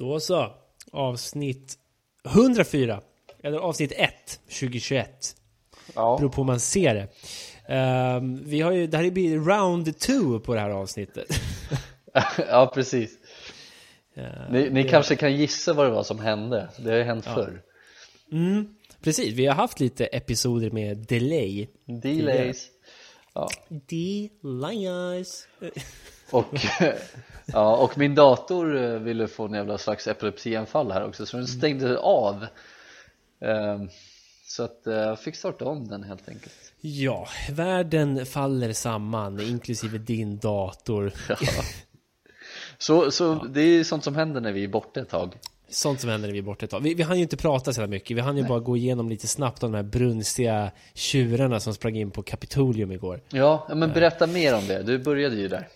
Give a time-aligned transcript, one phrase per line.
[0.00, 0.52] Då så.
[0.92, 1.78] Avsnitt
[2.24, 3.00] 104.
[3.42, 5.36] Eller avsnitt 1, 2021.
[5.94, 7.08] Ja, Beror på hur man ser det.
[7.70, 11.26] Ehm, vi har ju, det här blir round 2 på det här avsnittet.
[12.48, 13.18] ja precis
[14.14, 17.02] Ehm, Ni, ni det- kanske kan gissa vad det var som hände, det har ju
[17.04, 17.62] hänt förr
[18.32, 21.66] Mm, precis, vi har haft lite episoder med delay.
[22.02, 22.66] Delays
[23.34, 23.48] ja.
[23.68, 25.48] Delays.
[26.30, 26.46] Och,
[27.46, 31.46] ja, och min dator eh, ville få en jävla slags epilepsianfall här också så den
[31.46, 32.46] stängde av
[33.44, 33.88] Ehm,
[34.50, 39.98] Så att eh, jag fick starta om den helt enkelt Ja, världen faller samman, inklusive
[39.98, 41.12] din dator.
[42.78, 45.34] Så, så det är sånt som händer när vi är borta ett tag
[45.68, 46.80] Sånt som händer när vi är borta ett tag.
[46.80, 48.16] Vi, vi hann ju inte prata så här mycket.
[48.16, 51.96] Vi hann ju bara gå igenom lite snabbt om de här brunstiga tjurarna som sprang
[51.96, 53.20] in på Kapitolium igår.
[53.28, 55.68] Ja, ja, men berätta mer om det, du började ju där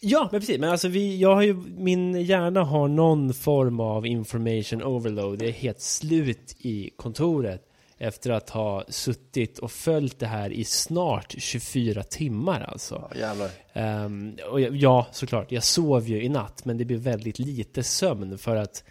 [0.00, 0.58] Ja, men precis.
[0.58, 5.38] Men alltså vi, jag har ju, min hjärna har någon form av information overload.
[5.38, 7.67] Det är helt slut i kontoret
[7.98, 13.10] efter att ha suttit och följt det här i snart 24 timmar alltså.
[13.20, 15.52] Ja, Ehm, och jag- ja, såklart.
[15.52, 18.84] Jag sov ju i natt, men det blev väldigt lite sömn för att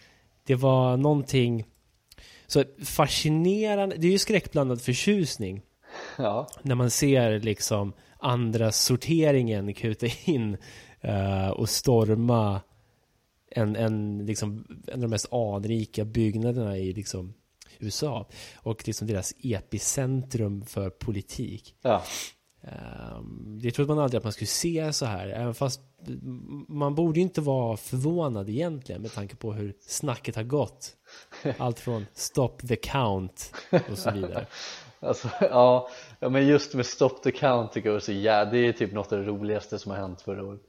[0.44, 1.66] det var någonting
[2.48, 3.96] så fascinerande.
[4.00, 5.62] Det är ju skräckblandad förtjusning
[6.18, 10.58] Ja, när man ser liksom andra sorteringen kuta in
[11.02, 12.62] eh, och storma
[13.52, 17.34] en, en, liksom, en av de mest anrika byggnaderna i liksom
[17.80, 21.76] USA och liksom deras epicentrum för politik.
[21.82, 22.04] ja,
[23.62, 25.82] det trodde man aldrig att man skulle se så här, även fast
[26.68, 30.96] man borde ju inte vara förvånad egentligen med tanke på hur snacket har gått.
[31.58, 33.54] Allt från stop the count
[33.92, 34.48] och så vidare.
[35.00, 35.90] alltså, ja,
[36.20, 39.12] ja men just med Stop the Count tycker jag så jä- det är typ något
[39.14, 40.62] av det roligaste som har hänt förra året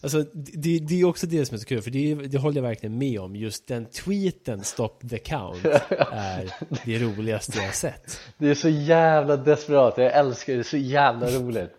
[0.00, 2.68] Alltså, det, det är också det som är så kul, för det, det håller jag
[2.68, 3.36] verkligen med om.
[3.36, 5.64] Just den tweeten, stop the count,
[6.12, 6.52] är
[6.84, 8.20] det roligaste jag har sett.
[8.38, 11.72] Det är så jävla desperat, jag älskar det, det är så jävla roligt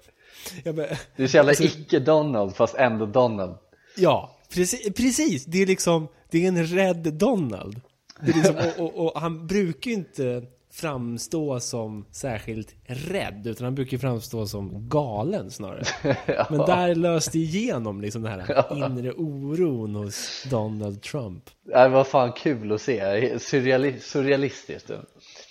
[0.64, 3.58] Ja, men, Det är så jävla Alltså- icke-Donald fast ändå Donald
[3.98, 7.82] ja precis, precis, det är liksom, det är en rädd Donald.
[8.22, 10.44] Liksom, och, och, och han brukar ju inte
[10.82, 15.84] framstå som särskilt rädd, utan han brukar framstå som galen snarare.
[16.50, 21.44] Men där löste igenom liksom den här inre oron hos Donald Trump.
[21.64, 23.02] Det var fan kul att se,
[23.38, 24.92] Surreali- surrealistiskt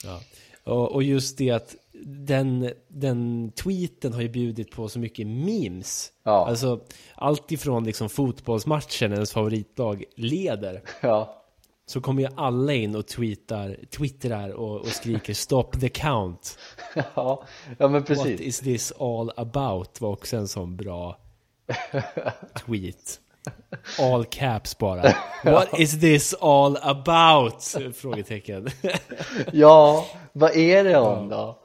[0.04, 0.20] Ja.
[0.64, 6.12] Och, och just det att den, den tweeten har ju bjudit på så mycket memes.
[6.24, 6.46] Ja.
[6.48, 6.80] Alltså
[7.14, 10.82] allt ifrån liksom fotbollsmatchen, ens favoritlag, leder.
[11.00, 11.42] Ja,
[11.88, 16.58] Så kommer ju alla in och tweetar, twittrar och, och skriker stop the count.
[16.94, 17.44] ja, ja
[17.78, 20.00] men What precis is this all about?
[20.00, 21.18] var också en sån bra
[22.66, 23.20] tweet.
[23.98, 25.02] All caps bara.
[25.44, 27.74] What is this all about?
[27.94, 28.68] Frågetecken.
[29.52, 31.58] Ja, vad är det om då?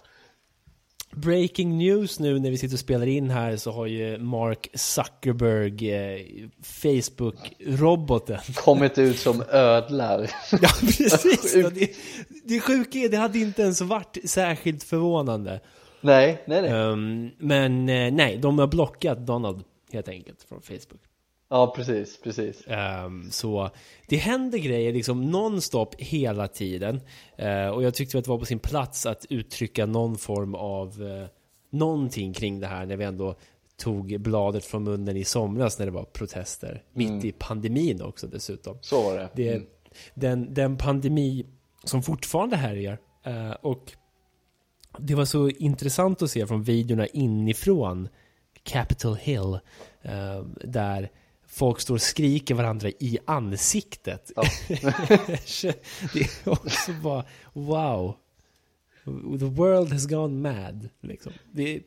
[1.21, 5.93] Breaking news nu när vi sitter och spelar in här så har ju Mark Zuckerberg,
[5.93, 8.39] eh, Facebook-roboten.
[8.55, 11.53] Kommit ut som ödlar ja, precis.
[11.73, 11.91] Det,
[12.43, 15.59] det sjuka är, det hade inte ens varit särskilt förvånande.
[16.01, 21.01] Nej, nej, nej Ehm, men eh, nej, de har blockat Donald helt enkelt från Facebook.
[21.51, 23.69] Ja, precis, precis Ehm, så
[24.07, 27.01] det händer grejer liksom nonstop hela tiden.
[27.38, 31.01] Eh, och jag tyckte att det var på sin plats att uttrycka någon form av
[31.01, 31.25] uh,
[31.69, 33.35] någonting kring det här när vi ändå
[33.78, 36.84] tog bladet från munnen i somras när det var protester.
[36.94, 38.78] Mitt i pandemin också dessutom.
[38.81, 39.68] Så var det, Det Mm.
[40.13, 41.45] den, den pandemi
[41.83, 42.97] som fortfarande härjar.
[43.23, 43.91] Eh, och
[44.97, 48.09] det var så intressant att se från videorna inifrån
[48.63, 49.59] Capitol Hill.
[50.01, 51.09] eh, där
[51.51, 54.31] folk står och skriker varandra i ansiktet.
[54.36, 54.44] Ja.
[56.13, 58.15] det är också bara wow.
[59.39, 60.89] The world has gone mad.
[61.01, 61.33] Liksom.
[61.51, 61.81] Det,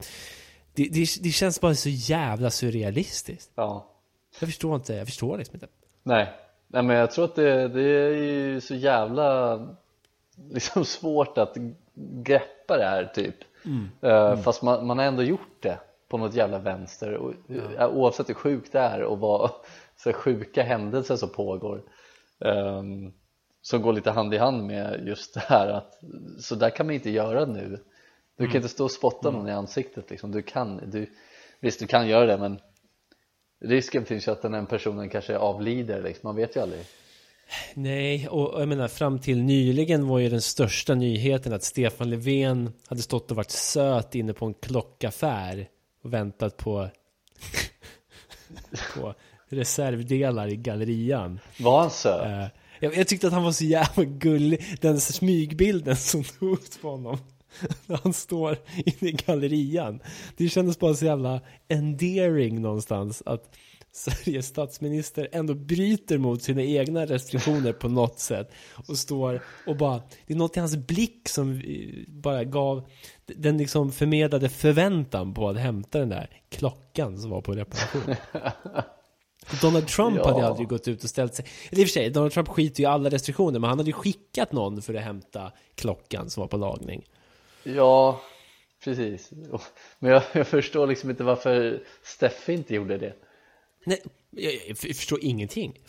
[0.74, 3.52] det, det, det känns bara så jävla surrealistiskt.
[3.54, 3.90] Ja
[4.40, 5.68] Jag förstår inte, jag förstår liksom inte.
[6.02, 6.32] Nej,
[6.68, 9.60] nej men jag tror att det, det är ju så jävla
[10.50, 11.56] liksom svårt att
[11.94, 13.36] greppa det här typ
[14.00, 15.78] Eh, Fast man, man har ändå gjort det
[16.08, 17.34] på något jävla vänster och,
[17.76, 17.88] ja.
[17.88, 19.50] oavsett hur sjukt det är och vad
[19.96, 21.82] så sjuka händelser som pågår
[22.38, 23.12] um,
[23.62, 26.00] som går lite hand i hand med just det här att
[26.38, 27.78] så där kan man inte göra nu.
[28.38, 30.32] Du kan inte stå och spotta någon i ansiktet liksom.
[30.32, 31.10] du kan, du,
[31.60, 32.58] Visst du kan göra det men
[33.64, 36.80] Risken finns ju att den här personen kanske avlider liksom, man vet ju aldrig.
[37.74, 42.72] Nej, och jag menar fram till nyligen var ju den största nyheten att Stefan Löfven
[42.86, 45.68] hade stått och varit söt inne på en klockaffär
[46.04, 46.88] och väntat på,
[48.94, 49.14] på
[49.48, 51.40] reservdelar i gallerian.
[51.58, 52.26] Var han söt?
[52.26, 52.46] Uh,
[52.80, 57.18] jag, jag, tyckte att han var så jävla gullig, den smygbilden som togs på honom.
[57.86, 60.00] När han står inne i gallerian.
[60.36, 63.56] Det kändes bara så jävla endearing någonstans att
[63.96, 68.50] Sveriges statsminister ändå bryter mot sina egna restriktioner på något sätt
[68.88, 72.88] och står och bara, det är något i hans blick som eh, bara gav,
[73.26, 78.14] den liksom förmedlade förväntan på att hämta den där klockan som var på reparation.
[79.62, 80.28] Donald Trump ja.
[80.28, 82.80] hade aldrig gått ut och ställt sig, eller i och för sig, Donald Trump skiter
[82.80, 86.40] ju i alla restriktioner, men han hade ju skickat någon för att hämta klockan som
[86.40, 87.04] var på lagning.
[87.62, 88.20] Ja,
[88.84, 89.30] precis.
[89.98, 93.14] Men jag, jag förstår liksom inte varför Steffe inte gjorde det.
[93.84, 95.80] Nej, jag, förstår ingenting.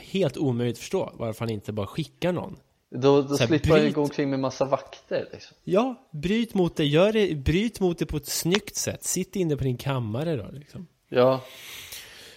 [0.00, 2.56] Helt omöjligt att förstå varför han inte bara skickar någon.
[2.90, 5.56] Då, då slipper han ju gå omkring med massa vakter liksom.
[5.64, 9.04] Ja, bryt mot det, gör det, bryt mot det på ett snyggt sätt.
[9.04, 10.86] Sitt inne på din kammare då liksom.
[11.08, 11.40] Ja.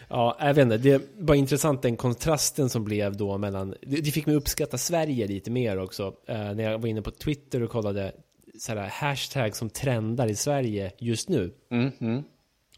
[0.08, 4.26] Ja, jag vet inte, det var intressant den kontrasten som blev då mellan, det fick
[4.26, 6.14] mig uppskatta Sverige lite mer också.
[6.28, 8.12] Eh, när jag var inne på Twitter och kollade
[8.60, 11.54] sådär hashtag som trendar i Sverige just nu.
[11.72, 12.24] Mm, mm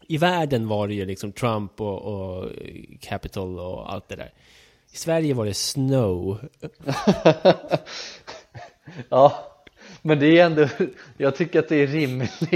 [0.08, 2.50] i världen var det ju liksom Trump och, och
[3.00, 4.32] Capital och allt det där.
[4.92, 6.38] I Sverige var det Snow.
[9.08, 9.34] ja,
[10.02, 10.68] men det är ändå,
[11.16, 12.40] jag tycker att det är rimligt.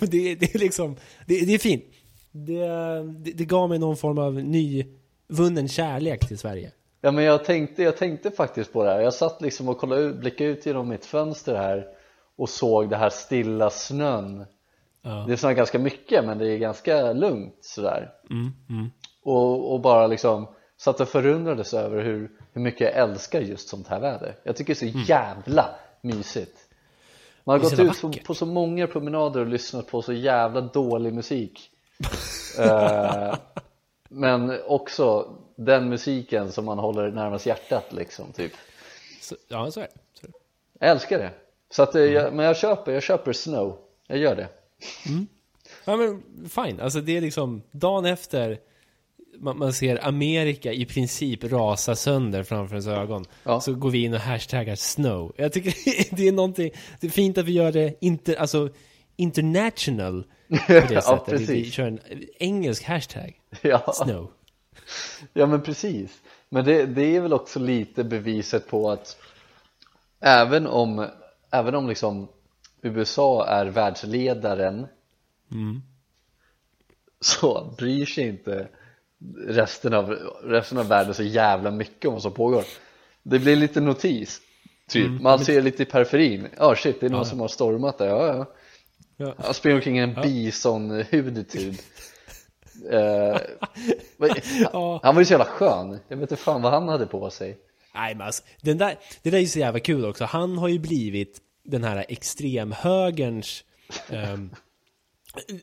[0.00, 0.96] det, det är liksom,
[1.26, 1.84] det, det är fint.
[2.32, 2.68] Det,
[3.18, 4.86] det, det, gav mig någon form av ny
[5.28, 6.72] vunnen kärlek till Sverige.
[7.00, 9.00] Ja men jag tänkte, jag tänkte faktiskt på det här.
[9.00, 11.86] Jag satt liksom och kollade ut, blickade ut genom mitt fönster här
[12.36, 14.46] och såg det här stilla snön
[15.02, 15.24] Ja.
[15.28, 18.90] Det snöar ganska mycket men det är ganska lugnt sådär mm, mm.
[19.22, 20.46] Och, och bara liksom
[20.78, 24.36] satt och förundrades över hur, hur mycket jag älskar just sånt här väder.
[24.42, 25.04] Jag tycker det är så mm.
[25.06, 25.70] jävla
[26.00, 26.58] mysigt.
[27.44, 31.12] Man har gått ut på, på, så många promenader och lyssnat på så jävla dålig
[31.12, 31.70] musik.
[32.58, 33.34] Uh,
[34.08, 38.52] Men också den musiken som man håller närmast hjärtat liksom typ.
[39.20, 39.90] Så, Ja så är det,
[40.20, 40.38] så är det.
[40.78, 41.30] Jag älskar det.
[41.70, 42.12] Så att, mm.
[42.12, 43.78] jag, men jag köper, jag köper Snow.
[44.06, 44.48] Jag gör det.
[45.08, 45.26] Mm.
[45.84, 48.58] Ja men fine, alltså det är liksom dagen efter
[49.40, 53.60] man, man, ser Amerika i princip rasa sönder framför ens ögon ja.
[53.60, 55.74] Så går vi in och hashtaggar snow Jag tycker
[56.16, 56.70] det är någonting
[57.00, 58.70] Det är fint att vi gör det inte, alltså
[59.16, 61.48] international på det ja, sättet precis.
[61.48, 62.00] Vi, vi kör en
[62.38, 63.92] engelsk hashtag ja.
[63.92, 64.30] Snow
[65.32, 69.16] Ja men precis Men det, det är väl också lite beviset på att
[70.20, 71.06] Även om
[71.50, 72.28] Även om liksom
[72.82, 74.86] USA är världsledaren
[75.50, 75.82] mm.
[77.20, 78.68] så bryr sig inte
[79.46, 80.10] resten av,
[80.42, 82.64] resten av världen så jävla mycket om vad som pågår.
[83.22, 84.40] Det blir lite notis
[84.88, 85.22] typ, mm.
[85.22, 86.48] man ser lite i periferin.
[86.56, 87.24] Ja oh, shit det är någon ja.
[87.24, 88.46] som har stormat det, ja ja.
[89.16, 89.34] Ja.
[89.38, 90.22] Han springer omkring en ja.
[90.22, 91.76] bisonhud typ.
[92.92, 93.36] Uh,
[95.02, 97.58] Han var ju så jävla skön, jag vet inte fan vad han hade på sig.
[97.94, 100.68] Nej men alltså, den där, det där är ju så jävla kul också, han har
[100.68, 103.64] ju blivit den här extremhögerns
[104.10, 104.50] um,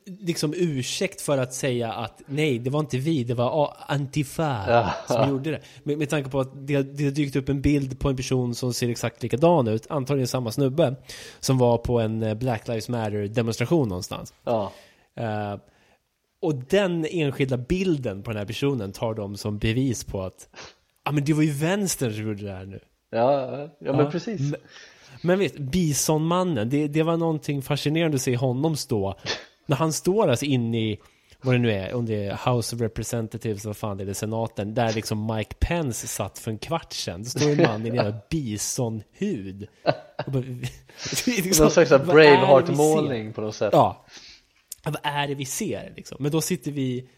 [0.05, 5.29] liksom ursäkt för att säga att nej, det var inte vi, det var Antifa som
[5.29, 5.61] gjorde det.
[5.83, 8.55] Med, med tanke på att det, det har dykt upp en bild på en person
[8.55, 10.95] som ser exakt likadan ut, antagligen samma snubbe,
[11.39, 14.33] som var på en eh, Black Lives Matter demonstration någonstans.
[14.43, 14.71] Ja.
[15.19, 15.59] Uh,
[16.41, 20.57] och den enskilda bilden på den här personen tar de som bevis på att ja
[21.03, 22.79] ah, men det var ju vänstern som gjorde det här nu.
[23.11, 24.11] Ja, ja men ja.
[24.11, 24.41] precis.
[24.41, 24.59] Men,
[25.21, 29.15] men vet, Bisonmannen, det, det var någonting fascinerande att se honom stå.
[29.65, 30.99] När han står alltså inne i,
[31.41, 34.13] vad det nu är, om det är House of Representatives, vad fan det är, det
[34.13, 37.23] senaten, där liksom Mike Pence satt för en kvart sedan.
[37.23, 39.67] Då står en man i en jävla bisonhud.
[41.27, 43.69] liksom, någon slags Braveheart-målning på något sätt.
[43.73, 44.05] Ja.
[44.83, 46.17] Vad är det vi ser liksom?
[46.19, 47.09] Men då sitter vi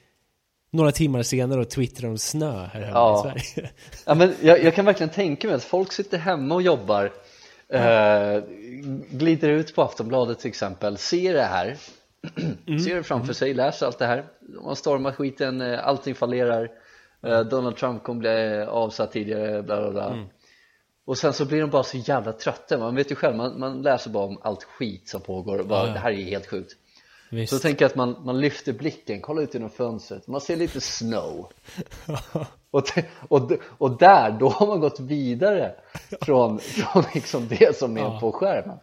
[0.71, 3.33] några timmar senare och twittrar om snö här hemma ja.
[3.35, 3.69] i Sverige.
[4.05, 7.11] Ja, men jag, jag, kan verkligen tänka mig att folk sitter hemma och jobbar
[7.73, 8.43] Uh,
[9.11, 11.77] glider ut på Aftonbladet till exempel, ser det här
[12.67, 12.79] mm.
[12.79, 14.25] ser det framför sig, läser allt det här
[14.63, 16.71] man stormar skiten, eh, allting fallerar
[17.27, 20.25] uh, Donald Trump kommer bli avsatt tidigare, bla bla bla mm.
[21.05, 23.81] och sen så blir de bara så jävla trötta, man vet ju själv, man, man
[23.81, 25.93] läser bara om allt skit som pågår bara, ja, ja.
[25.93, 26.73] det här är helt sjukt
[27.29, 27.53] Visst.
[27.53, 30.81] Så tänker jag att man, man lyfter blicken, kollar ut genom fönstret, man ser lite
[30.81, 31.51] snow
[32.71, 32.83] och,
[33.27, 35.75] och, och där, då har man gått vidare
[36.21, 38.19] från, från liksom det som är ja.
[38.19, 38.77] på skärmen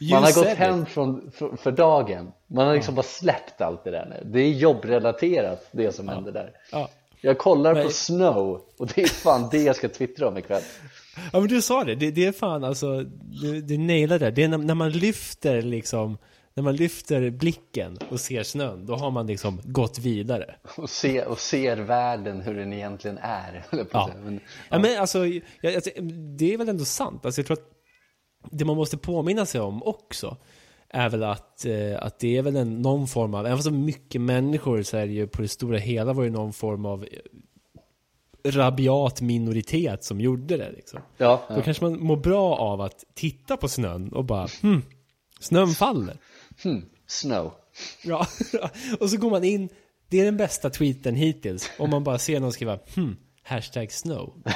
[0.00, 3.90] Man har gått hem från, för, för dagen Man har liksom bara släppt allt det
[3.90, 6.88] där nu Det är jobbrelaterat det som händer där Ja.
[7.20, 10.62] Jag kollar Men- på Snow och det är fan det jag ska twittra om ikväll
[11.32, 11.94] ja, men du sa det.
[11.94, 13.02] Det, det är fan alltså,
[13.42, 14.30] du, du nailade det.
[14.30, 16.18] Det är när, när man lyfter liksom,
[16.54, 20.54] när man lyfter blicken och ser snön, då har man liksom gått vidare.
[20.76, 24.10] och, se, och ser världen hur den egentligen är Ja.
[24.24, 25.82] Men, Ja, men alltså, jag, jag,
[26.38, 27.24] det är väl ändå sant.
[27.26, 27.70] Alltså, jag tror att
[28.50, 30.36] det man måste påminna sig om också
[30.88, 33.74] är väl att, eh, att det är väl en, någon form av, även fast det
[33.74, 36.86] är mycket människor så är det ju på det stora hela var det någon form
[36.86, 37.08] av eh,
[38.44, 41.00] rabiat minoritet som gjorde det liksom.
[41.16, 41.62] ja, Då ja.
[41.62, 44.82] kanske man mår bra av att titta på snön och bara, hmm,
[45.40, 46.16] snön faller.
[46.62, 47.52] Hmm, Snow
[48.04, 48.26] Ja,
[49.00, 49.68] och så går man in,
[50.08, 54.42] det är den bästa tweeten hittills, om man bara ser någon skriva, hmm, hashtag snow.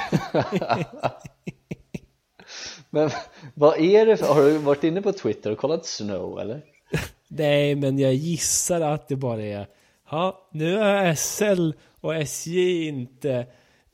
[2.93, 3.09] Men
[3.53, 6.61] vad är det för, har du varit inne på Twitter och kollat Snow eller?
[7.27, 9.67] Nej, men jag gissar att det bara är
[10.09, 11.71] Ja, nu har SL
[12.01, 13.45] och SJ inte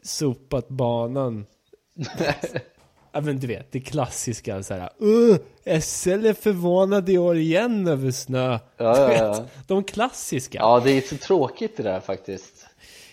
[0.04, 1.46] sopat banan.
[3.12, 4.90] ja, men du vet, det klassiska så här.
[5.04, 5.38] Uh,
[5.82, 8.60] SL är förvånade i år igen över snö.
[8.78, 9.46] Ja, Du ja, vet, ja.
[9.68, 10.58] De klassiska.
[10.58, 12.66] Ja, det är så tråkigt det där faktiskt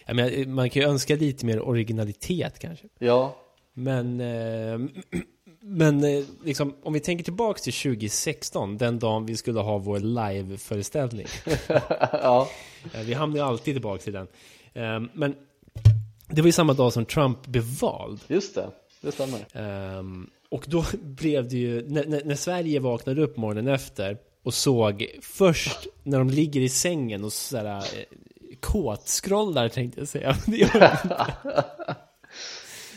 [0.06, 2.86] Ja, men, man kan ju önska lite mer originalitet kanske.
[2.98, 3.36] Ja,
[3.72, 4.78] Men, eh,
[5.68, 9.98] men eh, liksom, om vi tänker tillbaks till 2016, den dagen vi skulle ha vår
[10.00, 11.26] live-föreställning.
[12.12, 12.48] ja,
[12.94, 14.26] Eh, Vi hamnar ju alltid tillbaka till den.
[14.74, 15.34] Eh, Men
[16.28, 18.20] det var ju samma dag som Trump blev vald.
[18.28, 18.70] just det,
[19.00, 24.18] det stämmer Ehm, Och då blev det ju, när, när, Sverige vaknade upp morgonen efter
[24.42, 28.16] och såg först när de ligger i sängen och sådär eh,
[28.60, 30.36] kåtskrollar tänkte jag säga.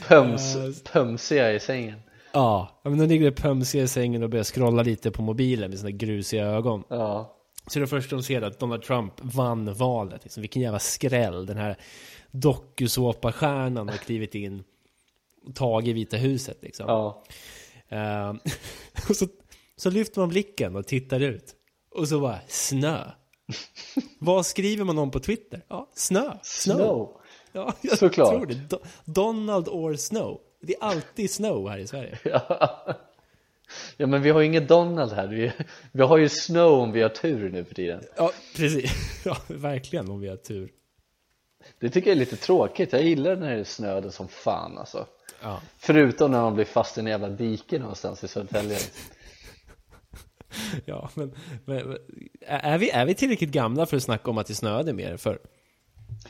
[0.08, 2.02] Pöms, Pömsiga i sängen
[2.34, 5.92] Ja, men de ligger pömsiga i sängen och börjar scrolla lite på mobilen med sina
[5.92, 6.84] grusiga ögon.
[6.90, 7.36] Ja,
[7.68, 10.24] Så det första de ser är att Donald Trump vann valet.
[10.24, 11.46] Liksom, vilken jävla skräll.
[11.46, 11.78] Den här
[12.32, 14.64] dokusåpastjärnan har klivit in
[15.48, 16.58] och tagit Vita huset.
[16.62, 16.86] Liksom.
[16.88, 17.24] ja,
[17.92, 18.40] Ehm,
[19.10, 19.28] och så,
[19.76, 21.56] så lyfter man blicken och tittar ut.
[21.96, 23.04] Och så bara snö.
[24.20, 25.62] Vad skriver man om på Twitter?
[25.68, 26.32] Ja, snö.
[26.44, 26.76] Snow.
[26.78, 27.16] Snow
[27.52, 28.30] Ja, jag Såklart.
[28.30, 28.54] tror det.
[28.54, 30.42] Do- Donald or Snow.
[30.62, 32.18] Det är alltid snow här i Sverige.
[33.98, 35.52] Ja men vi har ju inget Donald här, vi,
[35.92, 38.92] vi har ju Snow om vi har tur nu för tiden Ja, precis.
[39.26, 40.72] Ja, verkligen om vi har tur.
[41.80, 45.08] Det tycker jag är lite tråkigt, jag gillar när det snöade som fan alltså
[45.42, 45.62] Ja.
[45.78, 48.78] Förutom när man blir fast i en jävla dike någonstans i Södertälje
[50.86, 51.36] Ja, men,
[51.66, 51.98] men men
[52.42, 55.40] är, vi, är vi tillräckligt gamla för att snacka om att det snöade mer för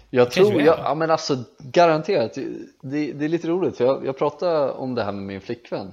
[0.10, 2.34] Jag tror, jag, ja men alltså garanterat.
[2.81, 5.91] Det, det är lite roligt för jag, jag pratade om det här med min flickvän.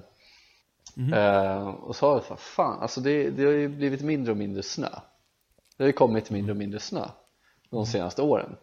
[0.95, 1.13] Mhm.
[1.13, 4.89] eh, och sa att fan, alltså det, det har ju blivit mindre och mindre snö.
[5.77, 7.09] Det har ju kommit mindre och mindre snö
[7.71, 7.87] de Mm.
[7.87, 8.57] senaste åren.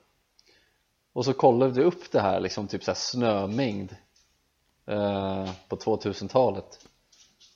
[1.14, 3.96] Och så kollade vi upp det här liksom typ så här snömängd
[4.88, 6.88] eh, på 2000-talet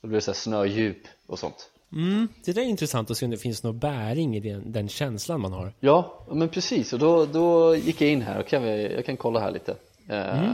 [0.02, 3.26] Då blev det så här snödjup och sånt mm, Det där är intressant att se
[3.26, 5.74] om det finns någon bäring i den, den känslan man har.
[5.80, 6.94] Ja, men precis.
[6.94, 9.76] Och då, då gick jag in här och kan vi, jag kan kolla här lite.
[10.08, 10.52] Eh,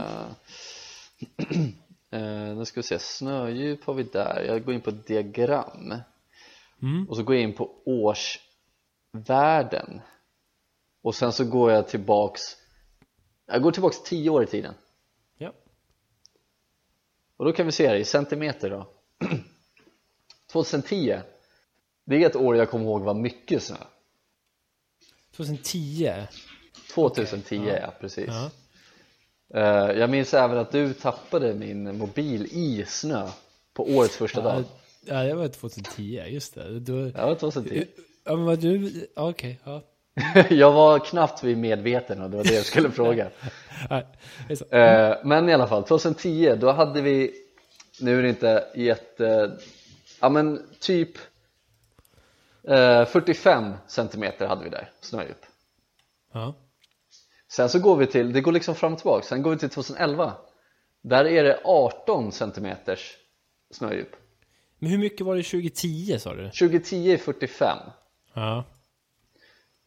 [2.10, 5.94] eh, Nu ska vi se, snödjup har vi där, jag går in på diagram.
[6.82, 7.08] Mm.
[7.08, 7.70] och så går jag in på
[9.12, 10.00] årsvärden.
[11.02, 12.56] Och sen så går jag tillbaks
[13.46, 14.74] jag går tillbaks 10 år i tiden.
[15.38, 15.52] Ja.
[17.36, 18.88] och då kan vi se det i centimeter då
[20.54, 21.18] 2010
[22.06, 23.76] det är ett år jag kommer ihåg var mycket snö
[25.36, 26.12] 2010.
[26.94, 28.28] 2010 ja, precis.
[29.54, 29.62] Eh,
[29.98, 33.28] Jag minns även att du tappade min mobil i snö
[33.74, 34.64] på årets första Ja, dag
[35.06, 36.80] ja, det var 2010, just det.
[36.80, 37.86] Du, Ja, det var 2010
[38.24, 39.82] ja, men vad du, okej, ja.
[40.50, 43.30] Jag var knappt vid medveten och det var det jag skulle fråga.
[44.70, 47.32] Eh, Men i alla fall, 2010 då hade vi
[48.00, 49.52] Nu är det inte jätte
[50.24, 51.18] Ja men typ
[52.62, 55.46] eh, 45 centimeter hade vi där snödjup
[56.32, 56.54] Ja.
[57.48, 59.70] Sen så går vi till, det går liksom fram och tillbaka, sen går vi till
[59.70, 60.32] 2011
[61.02, 63.16] Där är det 18 centimeters
[63.70, 64.16] snödjup
[64.78, 66.50] Men hur mycket var det 2010 sa du?
[66.50, 67.78] 2010 är 45
[68.34, 68.64] Ja.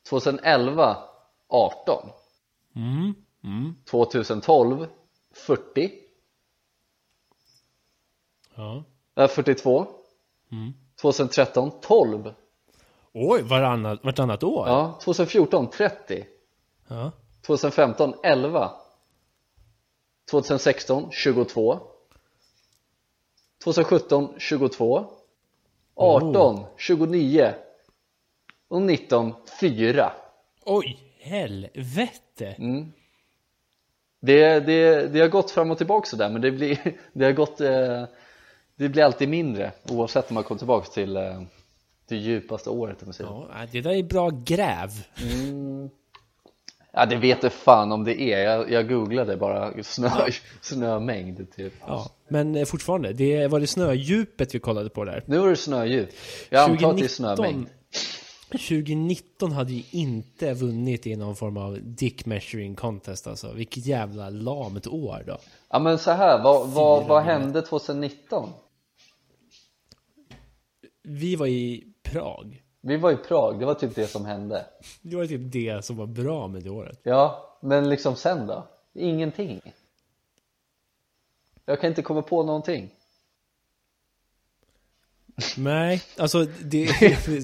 [0.10, 0.98] 2011
[1.48, 2.10] 18
[2.76, 3.14] Mm.
[3.44, 3.76] Mm.
[3.86, 4.88] 2012
[5.32, 5.92] 40
[8.56, 8.84] Ja.
[9.16, 9.88] äh, 42
[10.52, 10.74] Mm.
[11.02, 12.34] 2013 12
[13.14, 14.68] Oj, varannat, vartannat år?
[14.68, 16.26] ja, 2014 30
[16.88, 17.12] Ja.
[17.46, 18.72] 2015 11
[20.32, 21.80] 2016 22
[23.64, 25.06] 2017 22
[25.96, 27.54] 18, 29
[28.68, 30.12] och 19, 4
[30.66, 32.56] Oj, helvete!
[32.58, 32.92] Mm.
[34.20, 37.62] det, det, det har gått fram och tillbaka sådär men det, blir, det har gått
[37.62, 38.04] eh,
[38.78, 41.42] det blir alltid mindre oavsett om man kommer tillbaka till eh,
[42.08, 43.14] det djupaste året om.
[43.20, 44.90] Ja, det där är bra gräv.
[46.92, 50.10] Ja det vet jag fan om det är, jag, jag googlade bara snö,
[50.62, 55.24] snömängd typ Ja, men eh, fortfarande, det var det snödjupet vi kollade på där.
[55.26, 56.10] Nu är det snödjup,
[56.50, 57.68] jag antar att det är snömängd
[58.52, 63.52] 2019 hade ju inte vunnit i någon form av dick measuring contest alltså.
[63.54, 65.38] Vilket jävla lamt år då.
[65.70, 68.50] Ja men så här, vad, vad, vad hände 2019?
[71.10, 72.64] Vi var i Prag.
[72.82, 74.66] Vi var i Prag, det var typ det som hände
[75.02, 77.00] Det var typ det som var bra med det året.
[77.04, 78.68] Ja, men liksom sen då?
[78.94, 79.62] Ingenting
[81.66, 82.94] Jag kan inte komma på någonting
[85.58, 86.86] Nej, alltså det,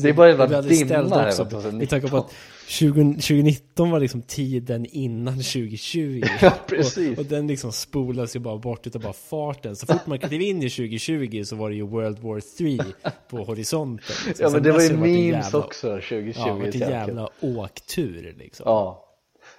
[0.02, 1.46] Det är bara jävla dimma också.
[1.46, 1.80] 2019.
[1.80, 2.34] Vi tänker på att
[2.68, 6.24] 20, 2019 var liksom tiden innan 2020.
[6.42, 7.18] Ja, precis.
[7.18, 9.76] Och, och den liksom spolas ju bara bort utav bara farten.
[9.76, 12.94] Så fort man klev in i 2020 så var det ju World War 3
[13.30, 14.16] på horisonten.
[14.36, 17.30] Så Ja men det var ju memes jävla- också 2020 Ja, det var en jävla
[17.42, 18.64] åktur liksom.
[18.68, 19.06] Ja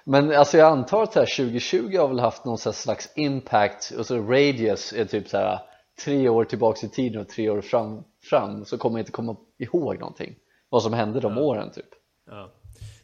[0.03, 4.05] Men alltså jag antar att det här 2020 har väl haft någon slags impact och
[4.05, 5.59] så radius är typ så här
[6.03, 9.35] tre år tillbaks i tiden och tre år fram, fram så kommer jag inte komma
[9.57, 10.35] ihåg någonting
[10.69, 11.85] vad som hände de åren typ
[12.29, 12.51] Ja.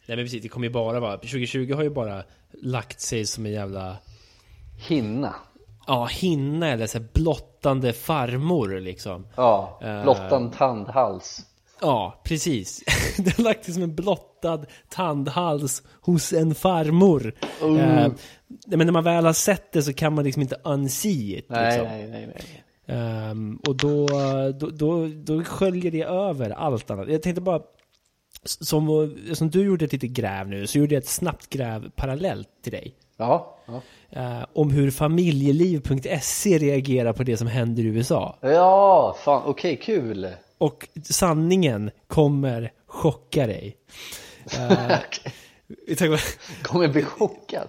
[0.06, 2.22] Nej men precis, det kommer ju bara vara, 2020 har ju bara
[2.62, 3.96] lagt sig som en jävla
[4.88, 5.34] Hinna
[5.86, 9.26] Ja, hinna eller så här blottande farmor liksom.
[9.36, 10.02] Ja, Eh.
[10.02, 11.46] blottan tandhals
[11.80, 12.82] Ja, precis.
[13.24, 17.34] Det har lagt sig som en blottad tandhals hos en farmor.
[17.62, 17.80] Oh.
[17.80, 18.12] Eh,
[18.66, 21.46] men när man väl har sett det så kan man liksom inte unsee it.
[21.48, 21.88] Nej, liksom.
[21.88, 24.06] nej, nej, nej Ehm, och då,
[24.60, 27.08] då, då, då sköljer det över allt annat.
[27.08, 27.62] Jag tänkte bara,
[28.44, 32.48] som, som du gjorde ett litet gräv nu, så gjorde jag ett snabbt gräv parallellt
[32.62, 32.94] till dig.
[33.16, 33.58] Ja.
[34.10, 38.38] Eh, om hur familjeliv.se reagerar på det som händer i USA.
[38.40, 40.28] Ja, fan okej, kul
[40.58, 43.76] Och sanningen kommer chocka dig.
[44.58, 44.98] Bara-
[46.62, 47.68] Kommer bli chockad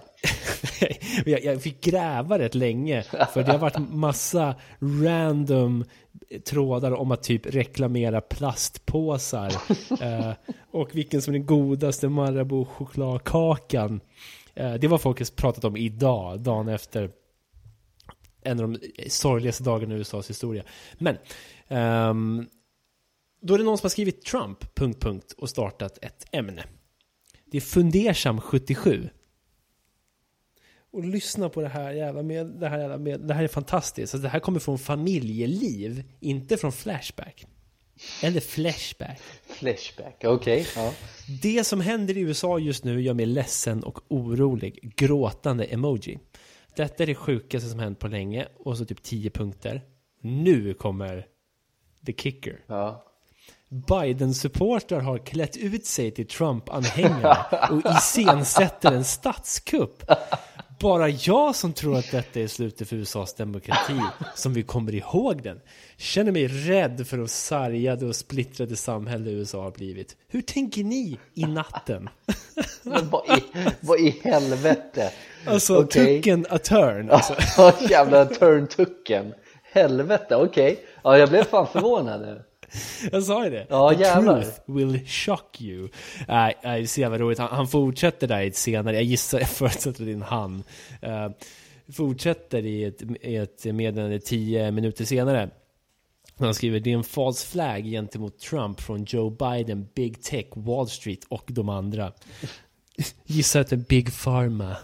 [1.25, 5.85] jag, jag fick gräva rätt länge för det har varit massa random
[6.45, 9.47] trådar om att typ reklamera plastpåsar
[10.01, 10.33] eh,
[10.71, 14.01] och vilken som är den godaste Marabou chokladkakan.
[14.53, 17.11] Eh, det var folk pratat om idag, dagen efter
[18.43, 20.63] en av de sorgligaste dagarna i USAs historia.
[20.93, 21.17] Men
[21.67, 22.47] ehm,
[23.41, 26.63] då är det någon som har skrivit Trump, punkt, punkt, och startat ett ämne.
[27.53, 29.09] Det är Fundersam 77.
[30.91, 34.13] Och lyssna på det här jävla med, det här jävla med, det här är fantastiskt.
[34.13, 37.45] Alltså det här kommer från familjeliv, inte från Flashback.
[38.23, 39.21] Eller Flashback.
[39.43, 40.93] Flashback, okej ja.
[41.41, 44.93] Det som händer i USA just nu gör mig ledsen och orolig.
[44.95, 46.19] Gråtande emoji.
[46.75, 48.47] Detta är det sjukaste som hänt på länge.
[48.57, 49.81] Och så typ 10 punkter.
[50.21, 51.27] Nu kommer
[52.05, 52.63] the kicker.
[52.67, 53.12] ja.
[53.73, 57.37] Biden-supportrar har klätt ut sig till Trump-anhängare
[57.69, 60.03] och iscensätter en statskupp.
[60.79, 63.99] Bara jag som tror att detta är slutet för USAs demokrati,
[64.35, 65.59] som vi kommer ihåg den,
[65.97, 70.15] känner mig rädd för hur sargade och splittrade samhälle USA har blivit.
[70.27, 72.09] Hur tänker ni i natten?
[72.83, 73.43] Men vad i,
[73.79, 75.11] vad i helvete?
[75.45, 76.17] Alltså, Okej.
[76.21, 77.11] tucken a turn.
[77.11, 77.35] Alltså.
[77.89, 79.33] Jävla turntucken
[79.63, 82.41] Helvete, okej Ja, jag blev fan förvånad nu
[83.11, 83.65] Jag sa ju det.
[83.69, 84.41] Ja, The jävlar.
[84.41, 85.89] truth will shock you.
[86.27, 87.39] Nej, det är så jävla roligt.
[87.39, 90.63] Han, han fortsätter där i ett senare, jag gissar, jag förutsätter en han.
[91.03, 91.29] Uh,
[91.93, 95.49] fortsätter i ett, i ett meddelande tio minuter senare.
[96.37, 100.89] Han skriver det är en false flag gentemot Trump från Joe Biden, Big Tech, Wall
[100.89, 102.13] Street och de andra.
[103.25, 104.75] Gissar att det är Big Pharma.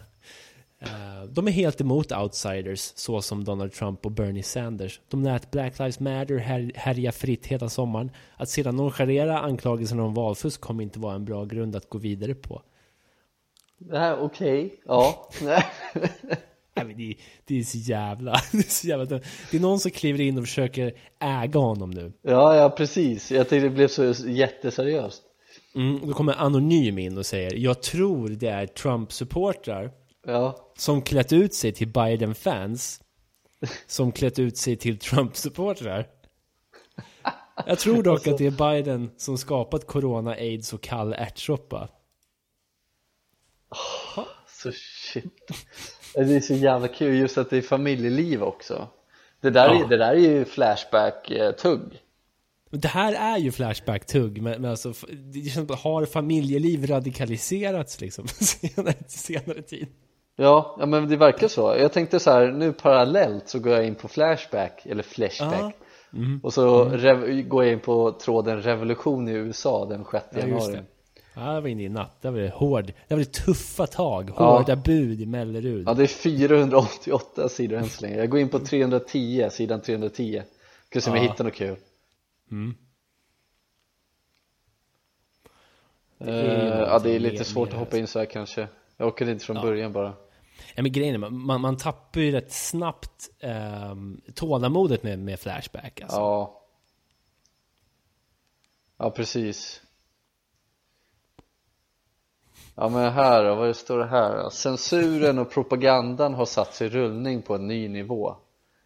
[0.81, 5.01] Eh, De är helt emot outsiders, så som Donald Trump och Bernie Sanders.
[5.07, 8.11] De lät Black Lives Matter här, härja fritt hela sommaren.
[8.37, 12.35] Att sedan nonchalera anklagelserna om valfusk kommer inte vara en bra grund att gå vidare
[12.35, 12.61] på.
[13.77, 15.63] Det här, okej, ja Nej.
[16.75, 17.15] Nej, men det,
[17.45, 18.31] det är så jävla...
[18.51, 22.13] Det är, så jävla det är någon som kliver in och försöker äga honom nu.
[22.21, 25.23] Ja, ja precis Jag tänkte det blev så jätteseriöst
[25.75, 29.91] Mm, då kommer Anonym in och säger Jag tror det är Trump-supportrar
[30.29, 33.01] Ja, som klätt ut sig till Biden-fans
[33.87, 36.07] som klätt ut sig till Trump-supportrar.
[37.65, 41.89] Jag tror dock att det är Biden som skapat corona, aids och kall ärtsoppa.
[44.47, 45.51] så shit
[46.13, 48.87] Det är så jävla kul just att det är familjeliv också
[49.41, 49.83] Det där, Ja.
[49.83, 52.01] är, det där är ju Flashback-tugg
[52.69, 58.93] Det här är ju Flashback-tugg, men, men alltså, det känns har familjeliv radikaliserats liksom senare,
[59.07, 59.87] senare tid?
[60.41, 61.75] Ja, ja, men det verkar så.
[61.79, 65.71] Jag tänkte så här, nu parallellt så går jag in på Flashback, eller Flashback Ja.
[66.13, 66.39] Mm.
[66.43, 70.47] Och så rev- går jag in på tråden revolution i USA den 6 Ja, just
[70.47, 70.83] januari det.
[71.35, 72.21] Ja, jag var inne i natt.
[72.21, 72.85] Det var det hård.
[73.07, 74.31] Det var det tuffa tag.
[74.37, 74.57] Ja.
[74.57, 75.83] Hårda bud i Mellerud.
[75.87, 80.41] Ja, det är 488 sidor än så länge Jag går in på 310, sidan 310
[80.89, 81.31] Ska se om jag Ja.
[81.31, 81.75] hittar något kul
[82.51, 82.75] Mm.
[86.17, 88.25] Det är ju ja, det är lite mer- svårt mer att hoppa in så här
[88.25, 89.61] kanske Jag orkade inte från Ja.
[89.61, 90.15] början bara Ja,
[90.81, 93.29] men grejen är, man, man, tappar ju rätt snabbt
[93.91, 96.17] um, tålamodet med, med Flashback alltså.
[96.17, 96.55] Ja
[98.97, 99.81] Ja, precis
[102.75, 104.49] Ja men här då, vad står det här?
[104.49, 108.35] Censuren och propagandan har satt i rullning på en ny nivå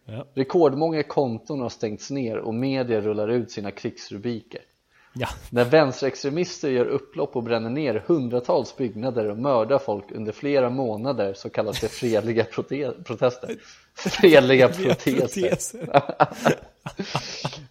[0.04, 0.26] Ja.
[0.34, 4.62] Rekordmånga konton har stängts ner och media rullar ut sina krigsrubriker
[5.14, 5.28] ja.
[5.50, 11.34] När vänsterextremister gör upplopp och bränner ner hundratals byggnader och mördar folk under flera månader
[11.34, 13.56] så kallas det fredliga prote- protester
[13.96, 16.02] Fredliga Proteser.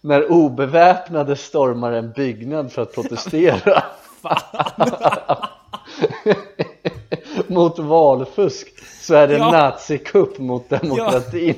[0.00, 3.82] När obeväpnade stormar en byggnad för att protestera
[7.46, 8.68] Mot valfusk
[9.00, 9.50] så är det Ja.
[9.50, 11.54] nazikupp mot demokratin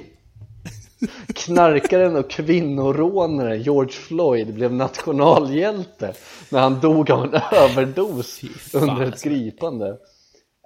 [1.35, 6.15] Knarkaren och kvinnorånare George Floyd blev nationalhjälte
[6.51, 8.41] när han dog av en överdos
[8.75, 9.29] under ett alltså.
[9.29, 9.99] gripande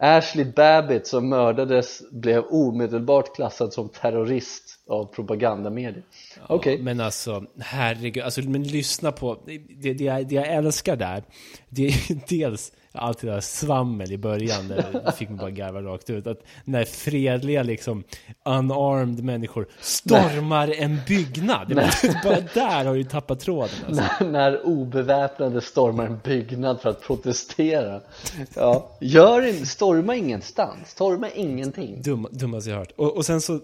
[0.02, 6.02] Ashley Babbitt som mördades blev omedelbart klassad som terrorist av propagandamedier
[6.46, 11.22] Okej, Men alltså, herregud, alltså, men lyssna på, det, det, jag, det jag älskar där,
[11.68, 15.82] det är dels allt det där svammel i början, där det fick mig bara garva
[15.82, 18.04] rakt ut, att när fredliga liksom
[18.44, 24.02] unarmed människor stormar en byggnad, var- bara där har du tappat tråden alltså.
[24.24, 28.00] när, när obeväpnade stormar en byggnad för att protestera.
[28.54, 32.02] Ja, gör in, storma ingenstans, storma ingenting.
[32.02, 32.92] Dum, dummaste jag hört.
[32.96, 33.60] Och, och sen så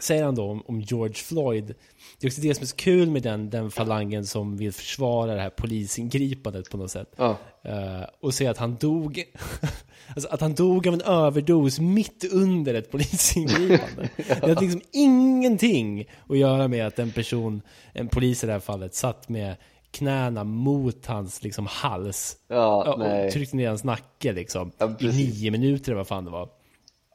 [0.00, 1.74] säger han då om, om George Floyd.
[2.20, 5.34] Det är också det som är så kul med den, den falangen som vill försvara
[5.34, 7.12] det här polisingripandet på något sätt.
[7.16, 7.36] Ja,
[7.68, 9.24] Eh, och säga att han dog
[10.14, 14.08] alltså att han dog av en överdos mitt under ett polisingripande.
[14.16, 18.60] Det hade liksom ingenting att göra med att en person, en polis i det här
[18.60, 19.56] fallet, satt med
[19.90, 22.36] knäna mot hans liksom hals.
[22.48, 24.72] ja, och nej tryckte ner hans nacke liksom.
[24.78, 26.48] Ja, I nio minuter eller vad fan det var.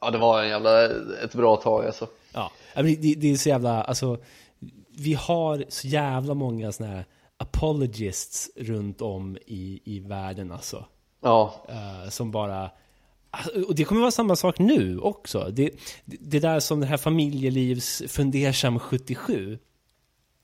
[0.00, 0.84] Ja, det var en jävla,
[1.24, 4.18] ett bra tag alltså Ja, det, det är så jävla, alltså
[4.96, 7.04] Vi har så jävla många såna här
[7.36, 10.86] apologists runt om i, i världen alltså
[11.22, 12.70] Ja, eh, Som bara
[13.66, 15.50] och det kommer vara samma sak nu också.
[15.52, 15.70] Det,
[16.04, 19.58] det, där som det här familjelivs fundersam 77.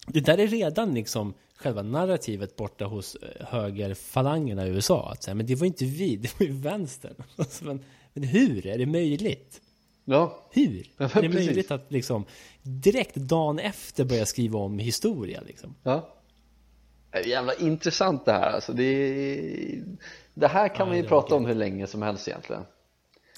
[0.07, 5.11] Det där är redan liksom själva narrativet borta hos eh, högerfalangerna i USA.
[5.13, 7.15] Att säga, men det var inte vi, det var ju vänstern.
[7.61, 9.61] Men, men hur är det möjligt?
[10.05, 10.87] Ja, Hur?
[10.99, 11.35] Ja, är det precis.
[11.47, 12.25] möjligt att liksom
[12.63, 15.75] direkt dagen efter börja skriva om historia liksom?
[15.83, 16.15] ja
[17.13, 19.83] Det är jävla intressant det här alltså det,
[20.35, 22.63] det här kan Ja, man ju prata om hur länge som helst egentligen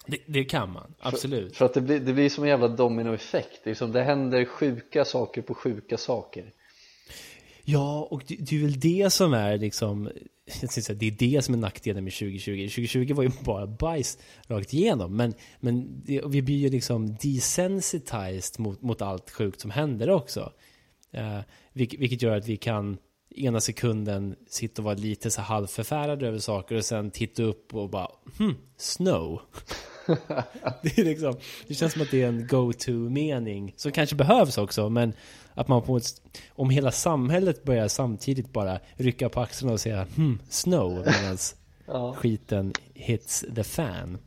[0.07, 1.57] Det, det kan man, absolut.
[1.57, 4.45] För att det blir, det blir som en jävla dominoeffekt det, är som det händer
[4.45, 6.53] sjuka saker på sjuka saker
[7.65, 10.11] Ja, och det, det är väl det som är liksom,
[10.61, 12.69] jag säga, det är det som är nackdelen med 2020.
[12.69, 18.61] 2020 var ju bara bajs rakt igenom, men, men det, vi blir ju liksom desensitized
[18.61, 20.53] mot, mot allt sjukt som händer också.
[21.13, 21.41] Eh, uh,
[21.73, 22.99] vilket, vilket gör att vi kan
[23.37, 27.91] ena sekunden sitta och vara lite så halvförfärade över saker och sen titta upp och
[27.91, 29.41] bara hmm, snow.
[30.83, 31.37] det, är liksom,
[31.69, 35.13] det känns som att det är en go-to-mening som kanske behövs också, men
[35.55, 40.07] att man på ett, om hela samhället börjar samtidigt bara rycka på axlarna och säga
[40.17, 41.39] hmm, snow medan
[41.87, 42.15] Ja.
[42.15, 44.19] skiten hits the fan.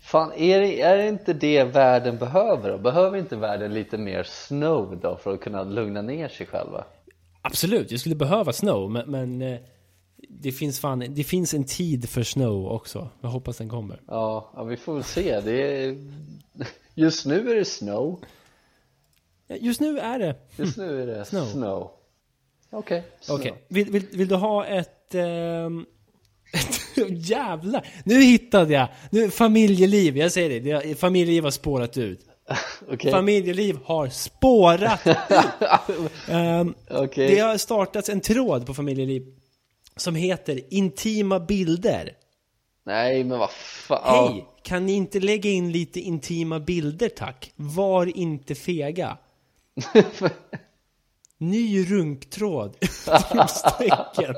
[0.00, 2.78] Fan, är det, är det inte det världen behöver då?
[2.78, 6.84] Behöver inte världen lite mer snow då för att kunna lugna ner sig själva?
[7.42, 9.60] Absolut, jag skulle behöva snow, men, men eh,
[10.28, 13.08] det finns fan, det finns en tid för snow också.
[13.20, 14.00] Jag hoppas den kommer.
[14.06, 15.96] Ja, ja vi får väl se det är...
[16.94, 18.20] Just nu är det snow
[19.48, 20.36] Just nu är det.
[20.56, 21.44] Just nu är det Snow.
[21.44, 21.90] snow
[22.70, 23.38] Okej, snow.
[23.38, 25.14] Okej, vill, vill, vill du ha ett...
[26.96, 27.86] ett jävlar!
[28.04, 28.88] Nu hittade jag!
[29.10, 32.20] Nu, familjeliv, jag säger det, det familjeliv har spårat ut.
[32.88, 35.16] Okej, Familjeliv har spårat ut!
[36.28, 39.26] Ehm, okej Det har startats en tråd på familjeliv
[39.96, 42.16] som heter Intima bilder.
[42.86, 44.46] Nej men vad fan Hej!
[44.62, 47.52] Kan ni inte lägga in lite intima bilder tack?
[47.56, 49.18] Var inte fega.
[51.38, 52.76] Ny runktråd!
[52.80, 54.34] Utropstecken.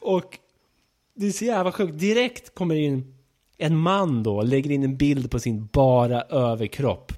[0.00, 0.38] och
[1.14, 1.98] det är så jävla sjukt.
[1.98, 3.14] Direkt kommer in
[3.58, 7.12] en man då lägger in en bild på sin bara överkropp.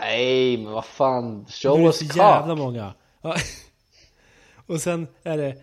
[0.00, 1.38] Nej, men vad fan.
[1.38, 2.58] Nu är Show det us så jävla cock.
[2.58, 2.94] många.
[4.66, 5.56] Och sen är det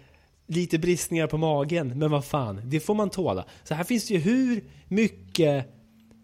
[0.51, 3.45] lite bristningar på magen, men vad fan, det får man tåla.
[3.63, 5.65] Så här finns det ju hur mycket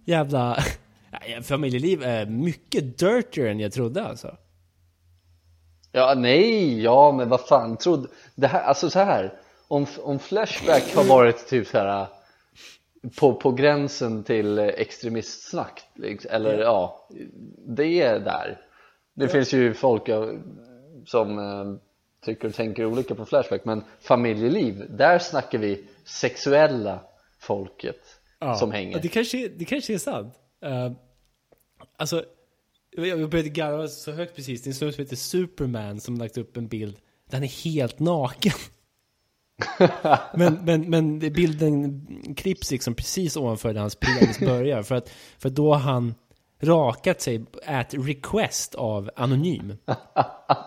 [0.05, 0.57] jävla
[1.11, 4.37] ja, familjeliv är mycket dirtier än jag trodde alltså.
[5.91, 7.77] Ja, nej, ja, men vad fan.
[7.77, 9.33] Trodde, det här, alltså så här.
[9.67, 12.07] Om, om Flashback har varit typ så här
[13.19, 17.07] på, på gränsen till extremistsnack, liksom, eller ja,
[17.67, 18.61] det är där.
[19.13, 20.29] Det finns ju folk ja,
[21.05, 21.86] som eh,
[22.27, 26.99] tycker och tänker olika på Flashback, men familjeliv, där snackar vi sexuella
[27.39, 28.01] folket
[28.59, 28.91] som hänger.
[28.91, 30.33] Ja, det, kanske, det kanske är sant.
[30.65, 30.91] Uh,
[31.97, 32.25] alltså,
[32.91, 34.63] jag började garva så högt precis.
[34.63, 36.97] Det är en snubbe som heter Superman som lagt upp en bild
[37.29, 38.53] där han är helt naken.
[40.33, 44.83] men, men, men bilden klipps liksom precis ovanför där hans penis börjar.
[44.83, 45.09] För att,
[45.39, 46.15] för då har han
[46.59, 49.73] rakat sig at request av Anonym.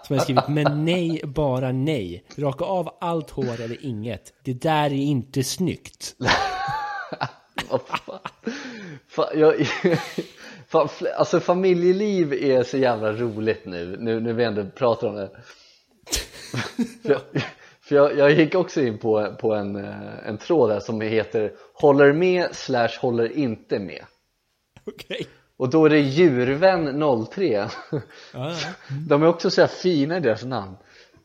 [0.07, 2.24] Som har skrivit men nej, bara nej.
[2.37, 4.33] Raka av allt hår eller inget.
[4.44, 6.16] Det där är inte snyggt.
[9.09, 9.26] Fan?
[9.35, 9.55] Jag,
[10.68, 15.31] fan, alltså familjeliv är så jävla roligt nu, nu när vi ändå pratar om det
[17.03, 17.20] För, jag,
[17.81, 21.53] för jag, jag gick också in på, på en, eh, en tråd där som heter
[21.74, 24.05] Håller med slash håller inte med
[24.87, 25.26] Okej.
[25.60, 27.68] Och då är det djurvän 03
[28.32, 28.54] Ja.
[29.08, 30.76] De är också så här fina i deras namn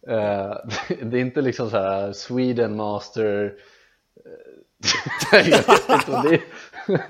[0.07, 0.57] Eh,
[1.01, 3.53] Det är inte liksom så här Sweden Master
[5.31, 6.41] eh, är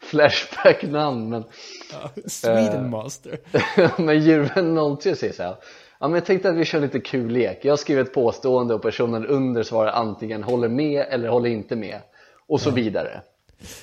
[0.00, 1.44] Flashback-namn men
[1.92, 2.10] ja.
[2.26, 3.38] Sweden Master.
[4.02, 5.56] Men djurvän 03 säger så här
[6.00, 8.82] Ja men jag tänkte att vi kör lite kul lek Jag skriver ett påstående och
[8.82, 12.00] personen under svarar antingen håller med eller håller inte med
[12.46, 13.20] Och så vidare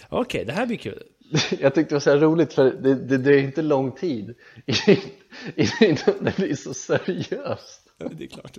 [0.09, 1.03] Okej, det här blir kul.
[1.59, 4.35] Jag tyckte det var så roligt för det, det, det är inte lång tid
[5.55, 7.89] innan det blir så seriöst.
[7.97, 8.57] Ja, det är klart.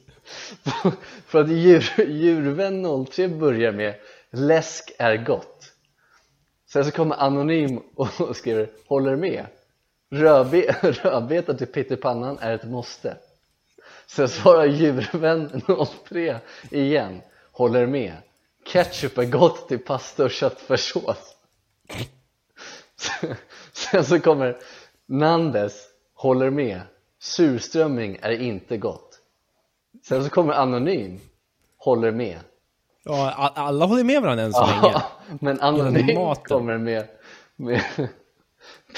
[1.26, 3.94] För att djur, djurvän 03 börjar med
[4.30, 5.72] Läsk är gott.
[6.66, 9.46] Sen så kommer Anonym och skriver Håller med.
[10.10, 13.16] Rödbe Rödbeta till pyttipannan är ett måste.
[14.06, 15.62] Sen svarar djurvän
[16.08, 16.38] 03
[16.70, 17.20] igen
[17.52, 18.12] Håller med.
[18.66, 21.34] Ketchup är gott till pasta och köttfärssås
[23.72, 24.56] Sen så kommer
[25.06, 25.74] Nandes
[26.14, 26.80] Håller med.
[27.18, 29.18] Surströmming är inte gott.
[30.02, 31.20] Sen så kommer Anonym
[31.78, 32.38] Håller med.
[33.04, 35.02] Ja, alla håller med varandra än så länge.
[35.40, 37.06] Men Anonym kommer med,
[37.56, 37.82] med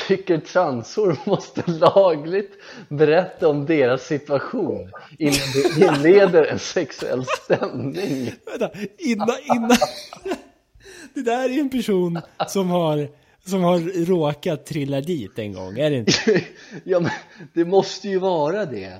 [0.08, 2.52] Tycker transor måste lagligt
[2.88, 8.32] berätta om deras situation innan det inleder en sexuell stämning.
[8.46, 9.76] Vänta, innan, innan...
[11.14, 13.08] Det där är en person som har,
[13.46, 16.12] som har råkat trilla dit en gång, är det inte?
[16.84, 17.10] Ja men
[17.52, 18.98] det måste ju vara det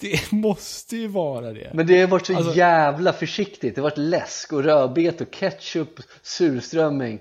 [0.00, 1.70] Det måste ju vara det.
[1.74, 5.30] Men det har varit så Alltså- jävla försiktigt Det har varit läsk och rödbet och
[5.30, 7.20] ketchup, surströmming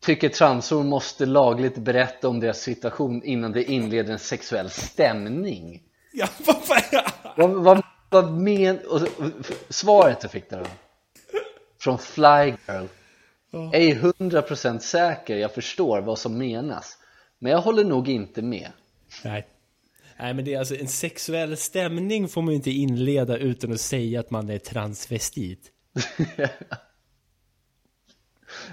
[0.00, 6.26] Tycker transor måste lagligt berätta om deras situation innan det inleder en sexuell stämning Ja,
[6.46, 6.56] vad?
[7.36, 8.78] Vad, vad, vad men...
[8.78, 9.08] Och, så-
[9.68, 10.66] svaret jag fick där då
[11.80, 11.98] Från
[13.54, 16.98] Flygirl Ej 100% säker, jag förstår vad som menas.
[17.38, 18.68] Men jag håller nog inte med.
[19.24, 19.46] Nej.
[20.18, 23.80] Nej, men det är alltså en sexuell stämning får man ju inte inleda utan att
[23.80, 25.70] säga att man är transvestit.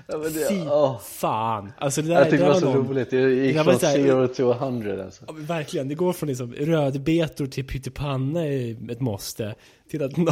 [0.07, 1.71] ja, men det, Fy åh, fan.
[1.77, 4.29] Alltså det där, Jag tyckte det var så någon- roligt, det gick det från 0
[4.29, 5.23] to 100 alltså.
[5.27, 9.55] Ja, verkligen, det går från liksom rödbetor till pyttipanna är ett måste
[9.89, 10.31] till att no,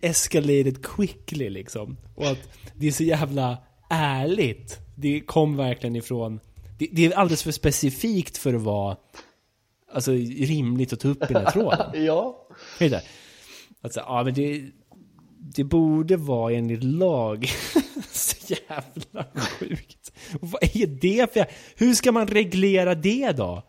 [0.00, 1.96] escalated quickly liksom.
[2.14, 3.58] Och att det är så jävla
[3.90, 4.78] ärligt.
[4.94, 6.40] Det kom verkligen ifrån,
[6.78, 8.96] det, det är alldeles för specifikt för att vara
[9.92, 11.86] alltså, rimligt att ta upp i den här tråden.
[12.06, 12.46] Ja?
[13.82, 14.64] Alltså, ja men det,
[15.56, 17.48] det borde vara enligt lag.
[18.10, 20.12] så jävla sjukt.
[20.40, 21.46] Vad är det för...
[21.76, 23.62] Hur ska man reglera det då?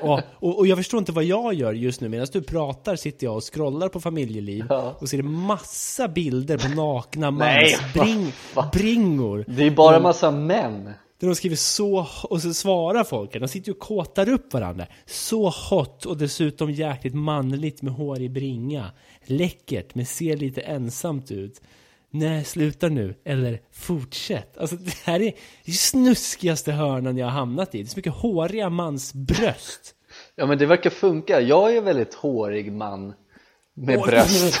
[0.00, 2.08] Och, och, och jag förstår inte vad jag gör just nu.
[2.08, 4.96] Medan du pratar sitter jag och scrollar på familjeliv Ja.
[5.00, 9.44] och ser massa bilder på nakna Nej, mansbring, vad- bringor.
[9.48, 10.84] det är bara massa män
[11.20, 14.86] Där de skriver så, och så svarar folk, de sitter ju och kåtar upp varandra.
[15.06, 18.90] Så hot och dessutom jäkligt manligt med hår i bringa.
[19.24, 21.60] Läckert men ser lite ensamt ut.
[22.10, 23.14] Nej, sluta nu.
[23.24, 24.58] Eller fortsätt.
[24.58, 25.32] Alltså det här är
[25.64, 27.78] det snuskigaste hörnan jag har hamnat i.
[27.78, 29.94] Det är så mycket håriga mansbröst.
[30.34, 33.14] Ja men det verkar funka, jag är en väldigt hårig man
[33.74, 34.60] med Åh, bröst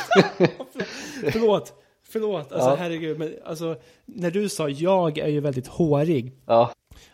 [1.32, 1.72] Förlåt,
[2.08, 2.76] förlåt, alltså Ja.
[2.78, 6.72] herregud, men alltså när du sa jag är ju väldigt hårig, Ja,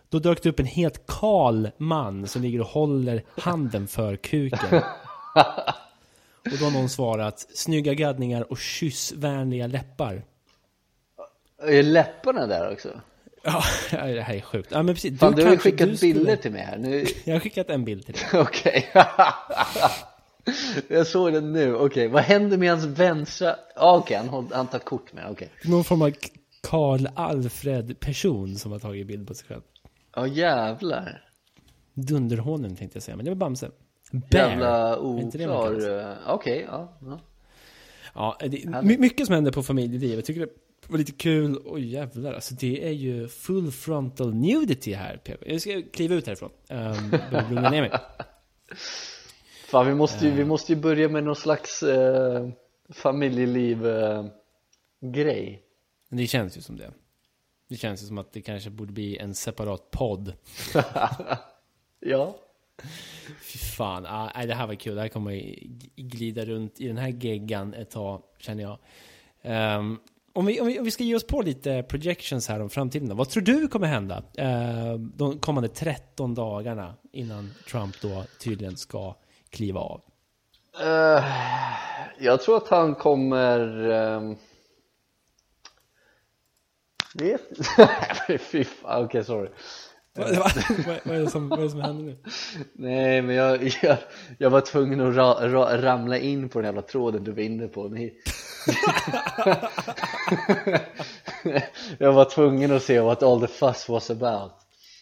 [0.09, 4.83] då dök det upp en helt kal man som ligger och håller handen för kuken.
[6.52, 10.24] Och då har någon svarat snygga gaddningar och kyssvänliga läppar.
[11.62, 13.00] är läpparna där också?
[13.42, 14.68] Ja, det här är sjukt.
[14.72, 15.18] Ja, men precis.
[15.20, 17.70] Fan, du har kanske- skickat du skulle- bilder till mig här nu Jag har skickat
[17.70, 18.22] en bild till dig.
[18.40, 18.90] Okej
[20.88, 23.57] Jag såg den nu, okej vad händer med hans vänstra?
[23.76, 26.12] Ah, Okej, han, håll- han tar kort med okej Någon form av
[26.62, 29.62] Karl Alfred person som har tagit bild på sig själv.
[30.16, 31.22] Ja jävlar
[31.94, 33.70] Dunderhånen tänkte jag säga, men det var Bamse.
[34.14, 34.50] Bear.
[34.50, 37.20] Jävla oklar, eh, okej ja, ja.
[38.14, 40.16] Ja, det, my, mycket som händer på familjelivet.
[40.16, 40.48] Jag tycker det
[40.88, 41.62] var lite kul.
[41.64, 45.20] Oj jävlar, alltså det är ju full frontal nudity här.
[45.46, 46.50] Jag ska kliva ut härifrån.
[46.68, 47.90] Um, börja lugna ner mig.
[49.68, 52.48] Fan vi måste, ju, vi måste ju börja med någon slags eh,
[52.92, 54.24] familjeliv eh,
[56.11, 56.92] det känns ju som det.
[57.68, 60.33] Det känns ju som att det kanske borde bli en separat podd.
[62.07, 62.37] Ja
[63.40, 64.94] Fy fan, ah, det här var kul.
[64.94, 65.54] Det här kommer
[65.96, 68.78] glida runt i den här geggan ett tag, känner jag.
[69.78, 70.00] Um,
[70.32, 73.08] om, vi, om, vi, om vi ska ge oss på lite projections här om framtiden
[73.08, 73.14] då.
[73.14, 79.16] Vad tror du kommer hända uh, de kommande 13 dagarna innan Trump då tydligen ska
[79.50, 80.00] kliva av?
[80.80, 81.24] Uh,
[82.18, 84.37] Jag tror att han kommer ehm, um...
[87.14, 87.40] Vet
[88.40, 89.50] Fy fan, okej sorry
[90.16, 90.53] vad, vad,
[91.05, 92.16] vad, är det som, vad är det som händer nu?
[92.72, 93.96] Nej men jag, jag,
[94.38, 97.68] jag var tvungen att ra, ra, ramla in på den jävla tråden du var inne
[97.68, 98.14] på Ni...
[101.98, 104.53] Jag var tvungen att se what all the fuss was about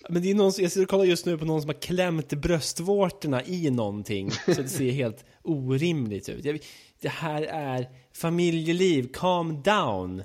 [0.08, 2.28] Men det är någon, jag sitter och kollar just nu på någon som har klämt
[2.28, 4.30] bröstvårtorna i någonting.
[4.30, 6.44] Så det ser helt orimligt ut.
[6.44, 6.58] Jag,
[7.00, 10.22] det här är familjeliv, calm down.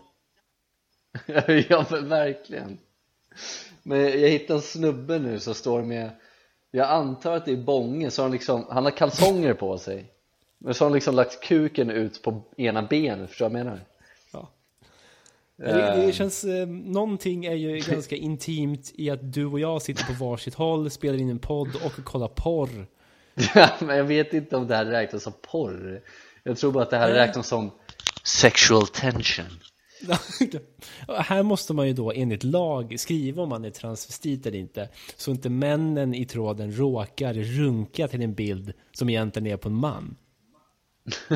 [1.69, 2.77] Ja men verkligen
[3.83, 6.09] Men jag hittade en snubbe nu som står med
[6.71, 10.11] Jag antar att det är Bånge så han liksom Han har kalsonger på sig
[10.57, 13.65] Men så har han liksom lagt kuken ut på ena benet, förstår du vad jag
[13.65, 13.81] menar?
[14.31, 14.51] Ja.
[15.55, 20.05] Det, det känns, eh, någonting är ju ganska intimt i att du och jag sitter
[20.05, 22.87] på varsitt håll, spelar in en podd och kollar porr.
[23.55, 26.01] Ja, men jag vet inte om det här räknas som porr
[26.43, 27.71] Jag tror bara att det här räknas som
[28.23, 29.45] Sexual tension
[31.07, 34.89] här måste man ju då enligt lag skriva om man är transvestit eller inte.
[35.15, 39.75] Så inte männen i tråden råkar runka till en bild som egentligen är på en
[39.75, 40.15] man.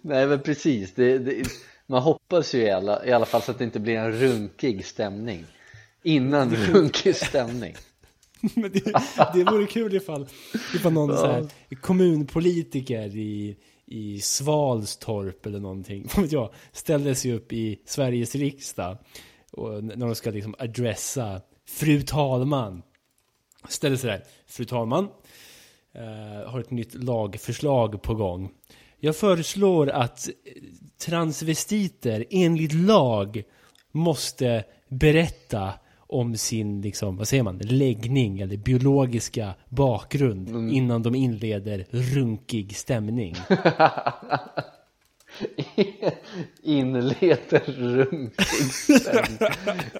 [0.00, 1.48] Nej men precis, det, det,
[1.86, 4.86] man hoppas ju i alla, i alla fall så att det inte blir en runkig
[4.86, 5.44] stämning
[6.02, 7.74] Innan runkig stämning
[8.54, 8.92] Men det,
[9.34, 10.26] det vore kul ifall,
[10.74, 11.48] ifall någon så här,
[11.80, 18.98] kommunpolitiker i, i Svalstorp eller någonting, vad vet jag, ställde sig upp i Sveriges riksdag
[19.52, 22.82] och när de ska liksom adressa fru talman.
[23.68, 25.08] Ställer sig där, fru talman,
[25.92, 28.50] eh, har ett nytt lagförslag på gång.
[28.98, 30.32] Jag föreslår att eh,
[30.98, 33.42] transvestiter enligt lag
[33.92, 35.72] måste berätta
[36.06, 43.34] om sin, liksom, vad säger man, läggning eller biologiska bakgrund innan de inleder runkig stämning.
[46.62, 49.38] Inleder runkig stämning.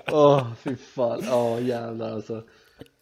[0.12, 2.42] Åh fy fan, åh jävlar alltså.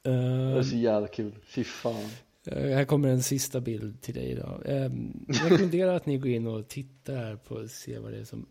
[0.02, 2.08] Det är så jävla kul, fy fan.
[2.46, 4.62] Eh, Här kommer en sista bild till dig idag.
[4.64, 8.24] Eh, Jag rekommenderar att ni går in och tittar på och ser vad det är
[8.24, 8.46] som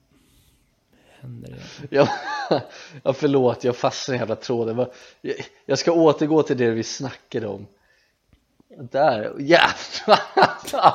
[1.24, 1.50] händer.
[1.50, 2.08] egentligen.
[2.50, 2.62] Ja,
[3.04, 4.86] ja förlåt, jag fastnade i den jävla tråden
[5.66, 7.68] jag, ska återgå till det vi snackade om
[8.92, 10.20] Där, jävlar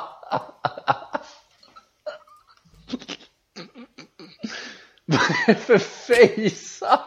[5.10, 6.98] Vad är det för face?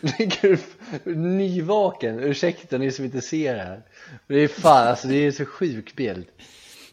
[0.00, 0.58] Ligger
[1.16, 3.82] nyvaken, ursäkta ni som inte ser det här
[4.26, 6.26] Det är fan, alltså det är så sjuk bild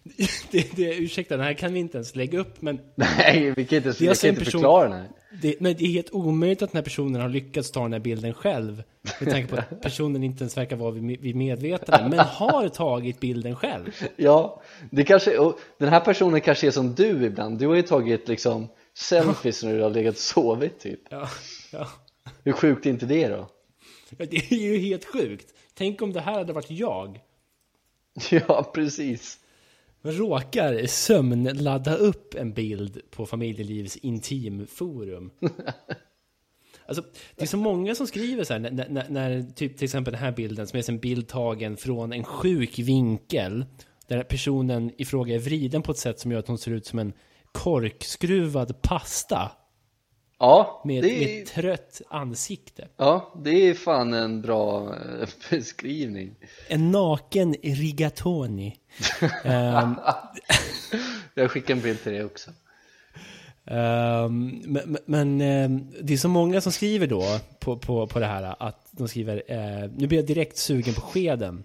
[0.51, 3.77] Det, det, ursäkta, den här kan vi inte ens lägga upp, men Nej, vi kan
[3.77, 5.09] inte, jag alltså kan inte person- förklara den här
[5.41, 7.99] det, men det är helt omöjligt att den här personen har lyckats ta den här
[7.99, 8.83] bilden själv.
[9.21, 13.19] Med tanke på att personen inte ens verkar vara vid, vid medvetande, men har tagit
[13.19, 13.91] bilden själv.
[14.15, 17.81] Ja, det kanske, och den här personen kanske är som du ibland Du har ju
[17.81, 21.29] tagit liksom selfies när du har legat och sovit typ Ja,
[21.71, 21.87] ja.
[22.43, 23.47] Hur sjukt är inte det då?
[24.09, 25.53] Det är ju helt sjukt.
[25.73, 27.19] Tänk om det här hade varit jag.
[28.31, 29.39] Ja, precis
[30.01, 35.31] råkar sömnladda upp en bild på Familjelivs intimforum.
[36.85, 37.03] Alltså,
[37.35, 40.21] det är så många som skriver så här, när, när, när typ till exempel den
[40.21, 43.65] här bilden som är en bild tagen från en sjuk vinkel.
[44.07, 46.85] Där personen i fråga är vriden på ett sätt som gör att hon ser ut
[46.85, 47.13] som en
[47.51, 49.51] korkskruvad pasta.
[50.39, 52.87] Ja, Med, det med ett trött ansikte.
[52.97, 56.35] ja, det är fan en bra eh, beskrivning.
[56.67, 58.75] En naken rigatoni.
[59.43, 59.95] Ehm,
[61.33, 62.51] Jag skickar en bild till dig också.
[63.65, 67.23] Ehm, men men ehm, det är så många som skriver då
[67.59, 71.01] på, på, på det här att de skriver eh, Nu blir jag direkt sugen på
[71.01, 71.63] skeden.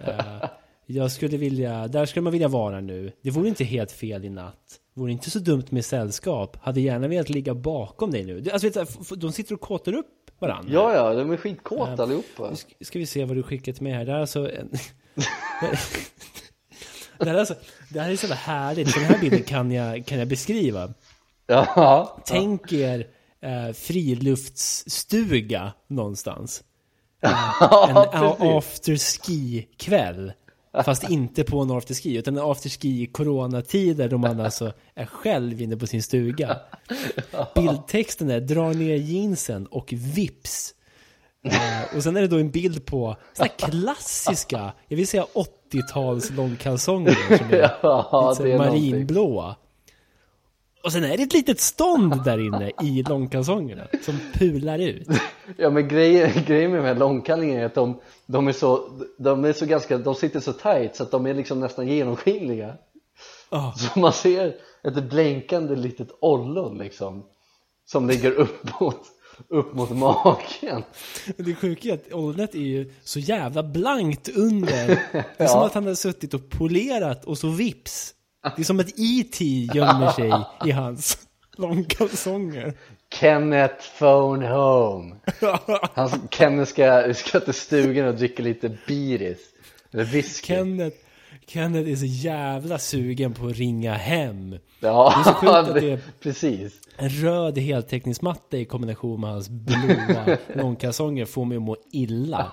[0.00, 0.44] Eh,
[0.86, 3.12] jag skulle vilja, där skulle man vilja vara nu.
[3.22, 4.80] Det vore inte helt fel i natt.
[4.94, 6.56] Vore inte så dumt med sällskap.
[6.62, 8.44] Hade gärna velat ligga bakom dig nu.
[8.52, 10.72] Alltså, vet du, de sitter och kåtar upp varandra.
[10.72, 12.50] Ja, ja, de är skitkåta allihopa.
[12.50, 14.04] Nu ska- ska vi se vad du skickat med här.
[14.04, 14.68] Det här är alltså en...
[17.18, 17.54] det, här är alltså,
[17.90, 18.94] det här är så härligt.
[18.94, 20.94] Den här bilden kan jag, kan jag beskriva.
[21.46, 23.06] Ja, Tänk er
[23.40, 26.62] eh, friluftsstuga någonstans.
[27.24, 28.54] En ja a- precis.
[28.56, 30.32] afterski-kväll.
[30.82, 35.62] Fast inte på en afterski, utan en afterski i coronatider då man alltså är själv
[35.62, 36.56] inne på sin stuga.
[37.54, 40.74] Bildtexten är dra ner jeansen och vips.
[41.44, 45.26] Eh, och sen är det då en bild på här klassiska, jag vill säga
[45.72, 49.56] 80-tals långkalsonger som är Ja, lite marinblåa.
[50.84, 55.08] Och sen är det ett litet stånd där inne i långkalsongerna som pular ut.
[55.56, 59.44] Ja men grejen, grejen med de här långkallingarna är att de, de är så, de
[59.44, 62.74] är så ganska, de sitter så tight så att de är liksom nästan genomskinliga
[63.48, 63.72] Ah.
[63.72, 67.24] Så man ser ett blänkande litet ollon liksom
[67.86, 69.00] Som ligger upp mot,
[69.48, 70.82] upp mot magen
[71.36, 74.86] Det sjuka är att ollonet är ju så jävla blankt under.
[75.12, 75.66] Det är som Ja.
[75.66, 78.13] att han har suttit och polerat och så vips.
[78.56, 79.44] Det är som att E.T.
[79.74, 80.32] gömmer sig
[80.64, 81.18] i hans
[81.56, 82.74] långkalsonger.
[83.20, 85.16] Kenneth phone home
[85.94, 89.38] Han, Kenneth ska, ska till stugan och dricka lite biris
[89.92, 90.96] Eller whisky Kenneth,
[91.46, 94.56] Kenneth är så jävla sugen på att ringa hem.
[94.80, 99.30] Ja, Det är så sjukt att det- det- precis En röd heltäckningsmatta i kombination med
[99.30, 102.46] hans blåa långkalsonger får mig att må illa.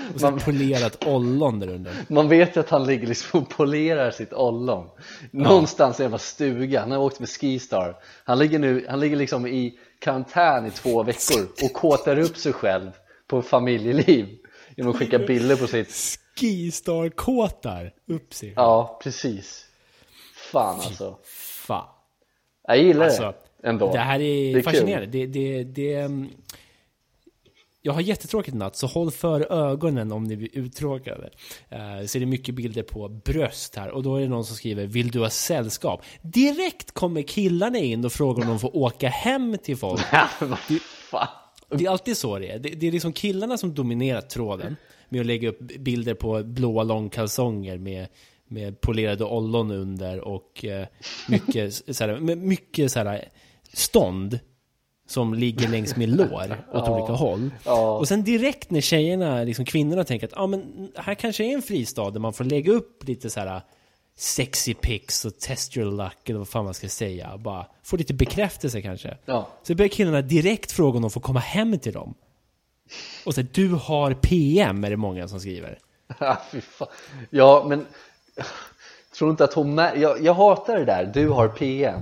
[0.14, 1.92] Och så ett polerat ollon där under.
[2.08, 4.86] Man vet ju att han ligger liksom och polerar sitt ollon
[5.30, 9.16] Någonstans i en jävla stuga, han har åkt med Skistar Han ligger nu, han ligger
[9.16, 12.90] liksom i karantän i två veckor och kåtar upp sig själv
[13.28, 14.28] på familjeliv
[14.76, 15.90] Genom att skicka bilder på sitt
[16.40, 18.52] Skistar-kåtar upp sig.
[18.56, 19.66] Ja, precis
[20.52, 21.18] Fan alltså
[21.66, 21.86] Fan.
[22.66, 25.06] Jag gillar Alltså, det ändå Det här är, Det är fascinerande.
[25.06, 26.28] Det, det, det, mm,
[27.82, 31.30] jag har jättetråkigt natt, så håll för ögonen om ni blir uttråkade.
[31.72, 34.56] Uh, så är det mycket bilder på bröst här och då är det någon som
[34.56, 36.02] skriver Vill du ha sällskap?
[36.22, 40.00] Direkt kommer killarna in och frågar om de får åka hem till folk.
[41.10, 41.28] Fan
[41.68, 42.58] Det är alltid så det är.
[42.58, 44.76] Det, det är liksom killarna som dominerar tråden
[45.10, 48.06] med att lägga upp bilder på blåa långkalsonger med,
[48.48, 50.86] med polerade ollon under och eh,
[51.28, 53.28] mycket, såhär, mycket såhär,
[53.72, 54.38] stånd
[55.08, 57.50] som ligger längs med lår åt olika håll.
[57.64, 57.98] Ja.
[57.98, 61.62] Och sen direkt när tjejerna, liksom kvinnorna tänker att ah, men här kanske är en
[61.62, 63.62] fristad där man får lägga upp lite så här
[64.16, 67.38] sexy pics och test your luck eller vad fan man ska säga.
[67.38, 69.16] Bara få lite bekräftelse kanske.
[69.24, 72.14] Ja, Så börjar killarna direkt fråga om de får komma hem till dem.
[73.26, 75.78] Och så du har PM är det många som skriver.
[77.30, 77.86] Ja, men
[79.14, 82.00] Tror inte att hon mär- jag, jag hatar det där, du har PM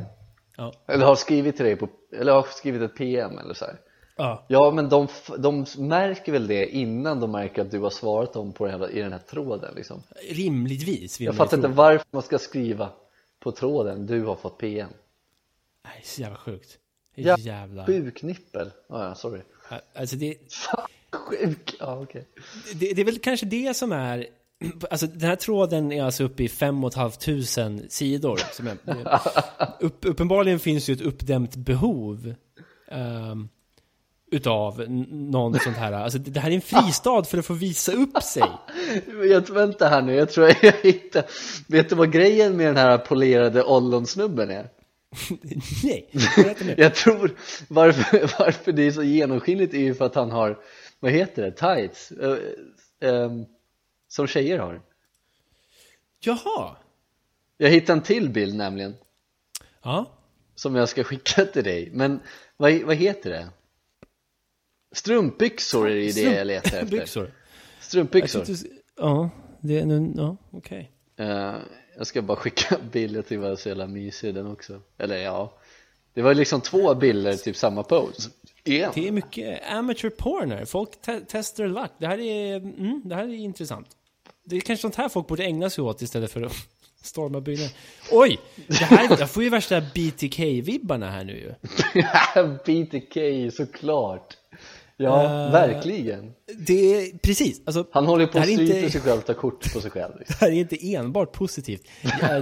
[0.58, 0.72] Ja.
[0.86, 3.80] Eller har skrivit till dig på, eller har skrivit ett PM eller så här.
[4.16, 4.44] Ja.
[4.48, 5.08] Ja men de,
[5.38, 8.90] de märker väl det innan de märker att du har svarat dem på den här,
[8.90, 12.88] i den här tråden liksom Rimligtvis vill Jag fattar inte varför man ska skriva
[13.40, 14.90] på tråden du har fått PM
[15.84, 16.78] Nej, så jävla sjukt.
[17.14, 17.86] Jävla...
[17.86, 19.40] Sjuk nippel, ah, ja sorry
[19.94, 22.26] Alltså det, Fan, sjuk, ja okej
[22.74, 24.26] det, det är väl kanske det som är...
[24.90, 28.40] Alltså den här tråden är alltså uppe i fem och ett halvt tusen sidor.
[28.52, 28.76] Som är,
[29.80, 32.34] upp, uppenbarligen finns ju ett uppdämt behov.
[32.90, 33.48] Um,
[34.30, 35.92] utav någon sånt här.
[35.92, 38.50] Alltså det det här är en fristad för att få visa upp sig.
[39.30, 41.24] Jag, vänta här nu, jag tror jag hittar
[41.66, 44.68] Vet du vad grejen med den här polerade ollonsnubben är?
[45.84, 46.10] Nej.
[46.76, 47.36] Jag tror
[47.68, 50.58] varför, varför det är så genomskinligt är ju för att han har,
[51.00, 52.38] vad heter det, tights eh,
[53.00, 53.44] ehm,
[54.08, 54.82] Som tjejer har
[56.20, 56.76] Jaha.
[57.56, 58.94] Jag hittade en till bild nämligen
[59.82, 60.12] Ja.
[60.54, 62.20] Som jag ska skicka till dig Men
[62.56, 63.48] vad, vad heter det?
[64.92, 67.32] Strumpbyxor är det det jag letar efter Byxor.
[67.80, 68.44] Strumpbyxor
[68.96, 69.30] Ja,
[69.60, 70.90] det är nu, ja, okej.
[71.16, 71.56] Eh,
[71.98, 75.52] Jag ska bara skicka bilder till vad så jävla mysig den också Eller ja
[76.14, 78.30] Det var liksom två bilder, typ samma pose
[78.64, 78.92] Igen?
[78.94, 80.64] Det är mycket amateur porn här.
[80.64, 81.90] Folk te testar luck.
[81.98, 83.88] Det här är, mm, det här är intressant.
[84.44, 86.52] Det är kanske sånt här folk borde ägna sig åt istället för att
[87.02, 87.72] storma byggnader.
[88.10, 88.38] Oj!
[88.66, 91.54] Det här, jag får ju värsta BTK-vibbarna här nu ju.
[92.64, 93.16] BTK
[93.56, 94.36] såklart
[95.00, 97.60] Ja, Eh, verkligen Det är, precis.
[97.64, 100.36] Alltså, Han håller på att strypa sig själv, ta kort på sig själv liksom.
[100.40, 101.86] Det här är inte enbart positivt.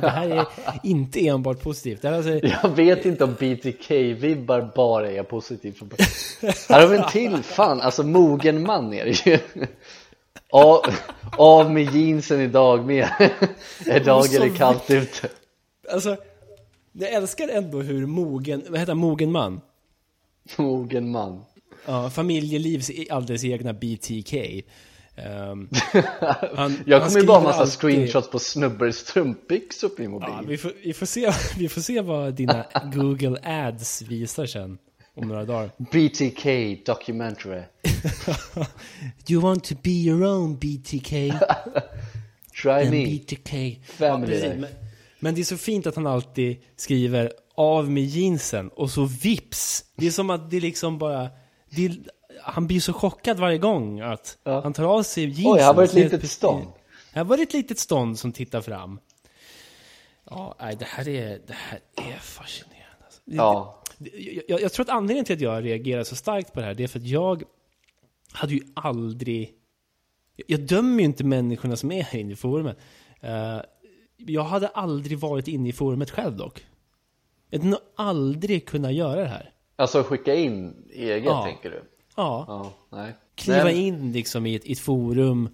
[0.01, 0.47] Det här är
[0.83, 2.03] inte enbart positivt.
[2.03, 5.83] Det här är alltså, Jag vet inte om BTK-vibbar bara är positivt.
[6.69, 9.39] Här har vi en till, fan, alltså mogen man är det ju
[10.53, 10.81] av,
[11.39, 13.09] av med jeansen idag med
[13.87, 15.29] Idag är det kallt ute
[15.93, 16.17] alltså,
[16.93, 19.61] jag älskar ändå hur mogen, vad heter han, mogen man?
[20.57, 21.45] Mogen man
[21.87, 24.35] Ja, familjelivs alldeles egna BTK.
[25.17, 25.69] Ehm,
[26.55, 30.29] han- Jag kommer ju bara massa alltid- screenshots på snubbar i strumpbyxor på min mobil
[30.31, 32.65] Ja, vi, får, vi, får se, vi får se vad dina
[32.95, 34.79] Google Ads visar sen
[35.15, 35.71] om några dagar.
[35.79, 36.47] BTK
[36.87, 37.63] documentary
[39.29, 41.11] You want to be your own BTK?
[42.63, 43.81] Try En me BTK.
[43.87, 44.43] Family precis.
[44.45, 44.57] life.
[44.61, 44.71] men,
[45.21, 49.85] men det är så fint att han alltid skriver av med jeansen och så vips.
[49.97, 51.29] Det är som att det liksom bara...
[51.71, 51.99] Det,
[52.43, 54.61] han blir så chockad varje gång att Ja.
[54.61, 55.53] han tar av sig jeansen.
[55.53, 56.67] Oj, här var ett litet stånd.
[57.13, 59.01] Här var det ett litet stånd som tittar fram.
[60.31, 63.05] Ja, nej, det här är, det här är fascinerande.
[63.05, 63.21] Alltså.
[63.25, 66.67] Ja, jag, jag, jag tror att anledningen till att jag reagerar så starkt på det
[66.67, 67.43] här, det är för att jag
[68.33, 69.53] hade ju aldrig...
[70.47, 72.79] Jag dömer ju inte människorna som är här inne i forumet.
[73.21, 73.61] Eh,
[74.17, 76.67] jag hade aldrig varit inne i forumet själv dock.
[77.51, 79.53] Jag hade nog aldrig kunnat göra det här.
[79.77, 81.45] Alltså skicka in eget Ja.
[81.45, 81.85] tänker du?
[82.17, 85.49] Ja, Ja, nej kliva Nej, in liksom i ett, i ett forum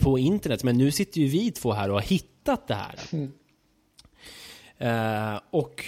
[0.00, 0.64] på internet.
[0.64, 2.96] Men nu sitter ju vi två här och har hittat det här.
[4.78, 5.84] Eh, och...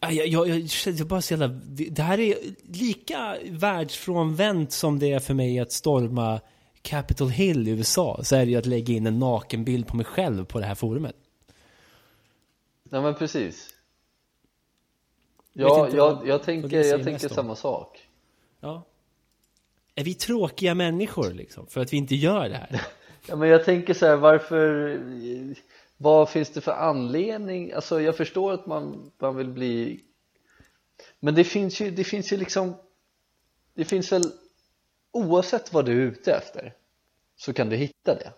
[0.00, 2.36] Ah, Jag, jag, jag, känner bara så jävla, det, här är
[2.72, 6.40] lika världsfrånvänt som det är för mig att storma
[6.82, 8.20] Capitol Hill i USA.
[8.22, 10.74] Så är det ju att lägga in en nakenbild på mig själv på det här
[10.74, 11.16] forumet.
[12.90, 13.74] Nej men precis
[15.52, 18.08] Ja, inte jag, vad- jag vad tänker, jag tänker samma sak
[18.60, 18.86] Ja.
[19.94, 21.66] Är vi tråkiga människor liksom?
[21.66, 22.86] För att vi inte gör det här?
[23.26, 25.00] Ja men jag tänker så här, varför
[25.96, 27.72] Vad finns det för anledning?
[27.72, 30.00] Alltså jag förstår att man, man vill bli
[31.20, 32.74] Men det finns ju, det finns ju liksom
[33.74, 34.22] Det finns väl
[35.12, 36.74] Oavsett vad du är ute efter
[37.36, 38.32] Så kan du hitta det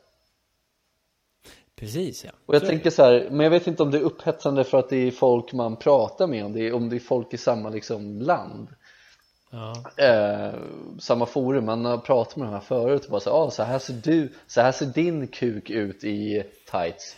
[1.83, 2.31] Precis ja.
[2.47, 4.79] Och jag Så tänker så här, men jag vet inte om det är upphetsande för
[4.79, 7.37] att det är folk man pratar med Om det är, om det är folk i
[7.37, 8.69] samma liksom land
[9.51, 10.05] Ja.
[10.05, 10.55] eh,
[10.99, 13.79] Samma forum, man har pratat med de här förut och bara så, ah, så här
[13.79, 17.17] ser du, så här ser din kuk ut i tights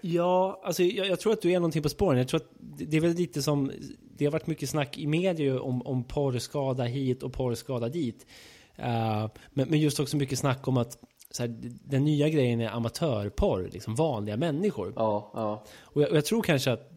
[0.00, 2.18] Ja, alltså jag, jag tror att du är någonting på spåren.
[2.18, 3.72] Jag tror att det är väl lite som,
[4.16, 8.26] det har varit mycket snack i media om, om porrskada hit och porrskada dit.
[8.76, 10.98] Eh, men, men just också mycket snack om att
[11.36, 11.54] så här,
[11.84, 14.92] den nya grejen är amatörporr, liksom vanliga människor.
[14.96, 16.90] Ja, ja Och jag, och jag tror kanske att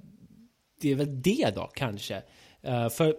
[0.81, 2.23] det är väl det då, kanske.
[2.61, 3.15] Eh, för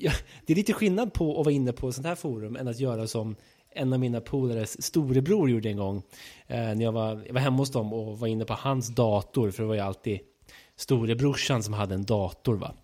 [0.00, 0.12] jag,
[0.46, 3.06] det är lite skillnad på att vara inne på sånt här forum än att göra
[3.06, 3.36] som
[3.70, 6.02] en av mina polares storebror gjorde en gång.
[6.46, 9.50] eh, när jag var, jag var hemma hos dem och var inne på hans dator,
[9.50, 10.20] för det var ju alltid
[10.76, 12.74] storebrorsan som hade en dator va.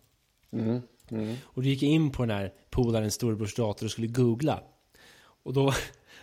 [0.53, 1.37] mm, mm.
[1.45, 4.63] Och då gick jag in på den här polarens storebrors dator och skulle googla.
[5.43, 5.73] Och då,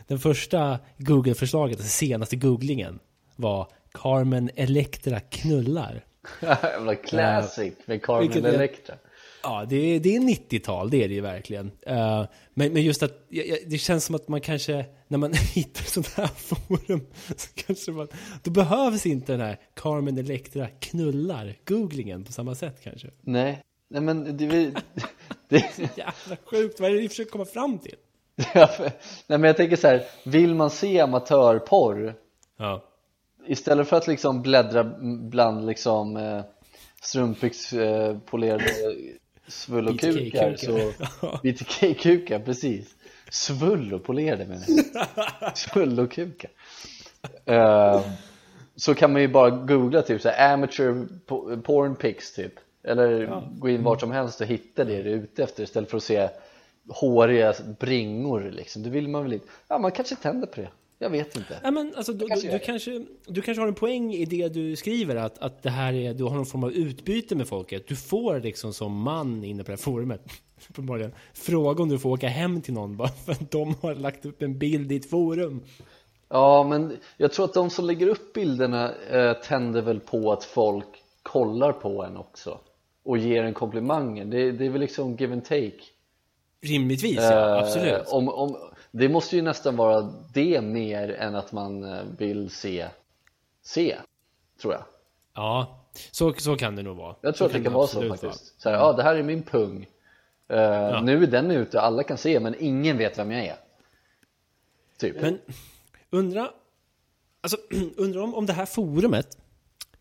[0.08, 3.00] den första Google-förslaget, den senaste googlingen,
[3.36, 6.06] var Carmen Electra knullar.
[6.42, 8.96] Jävla classic med Carmen vilket är- Electra
[9.44, 11.72] Ja, det är, det är 90-tal, det är det ju verkligen.
[11.82, 13.30] Eh, men, men just att
[13.66, 17.02] det känns som att man kanske, när man hittar sådana här forum,
[17.36, 18.08] så kanske man,
[18.44, 23.08] då behövs inte den här Carmen Electra knullar, googlingen på samma sätt kanske.
[23.22, 24.74] Nej, nej men det, det,
[25.50, 27.96] det Jävla sjukt, vad är det vi försöker komma fram till?
[28.56, 28.68] Nej
[29.28, 32.16] men jag tänker så här, vill man se amatörporr
[32.58, 32.84] Ja.
[33.48, 34.84] istället för att liksom bläddra
[35.22, 36.42] bland liksom eh,
[37.02, 38.64] strumpbyxpolerade
[39.48, 40.12] svullokukar
[40.52, 40.56] BTK-kukar.
[40.58, 42.96] så BTK-kukar, precis.
[43.32, 45.58] Svullopolerade menar jag.
[45.58, 46.52] Svullokukar.
[47.46, 48.02] Eh,
[48.76, 52.54] så kan man ju bara googla typ så här, amateur po- porn pics typ.
[52.84, 55.98] Eller gå in vart som helst och hitta det du är ute efter istället för
[55.98, 56.30] att se
[56.88, 60.70] håriga bringor liksom, det vill man väl inte ja man kanske tänder på det,
[61.04, 64.14] jag vet inte Ja, men alltså, du, kanske du, kanske, du kanske har en poäng
[64.14, 67.36] i det du skriver, att, att det här är, du har någon form av utbyte
[67.36, 67.88] med folket.
[67.88, 70.22] Du får liksom som man inne på det här forumet,
[71.34, 74.42] fråga om du får åka hem till någon bara för att de har lagt upp
[74.42, 75.62] en bild i ett forum.
[76.30, 80.44] Ja, men jag tror att de som lägger upp bilderna eh, tänder väl på att
[80.44, 80.88] folk
[81.24, 82.60] kollar på en också
[83.04, 84.26] och ger en komplimanger.
[84.26, 85.80] Det, det är väl liksom give and take.
[86.64, 88.08] Rimligtvis, ja, Eh, absolut.
[88.08, 88.58] om, om,
[88.92, 92.88] det måste ju nästan vara det mer än att man eh, vill se,
[93.64, 93.98] se,
[94.62, 94.84] tror jag.
[95.36, 95.80] Ja,
[96.12, 97.16] så, så kan det nog vara.
[97.22, 98.62] Jag tror att det kan vara så faktiskt.
[98.62, 99.88] Så här, ja, det här är min pung.
[100.48, 103.56] Eh, Nu är den ute, alla kan se, men ingen vet vem jag är.
[104.98, 105.22] Typ.
[105.22, 105.40] Men
[106.10, 106.52] undra,
[107.42, 107.58] alltså,
[107.98, 109.38] undra om, om det här forumet,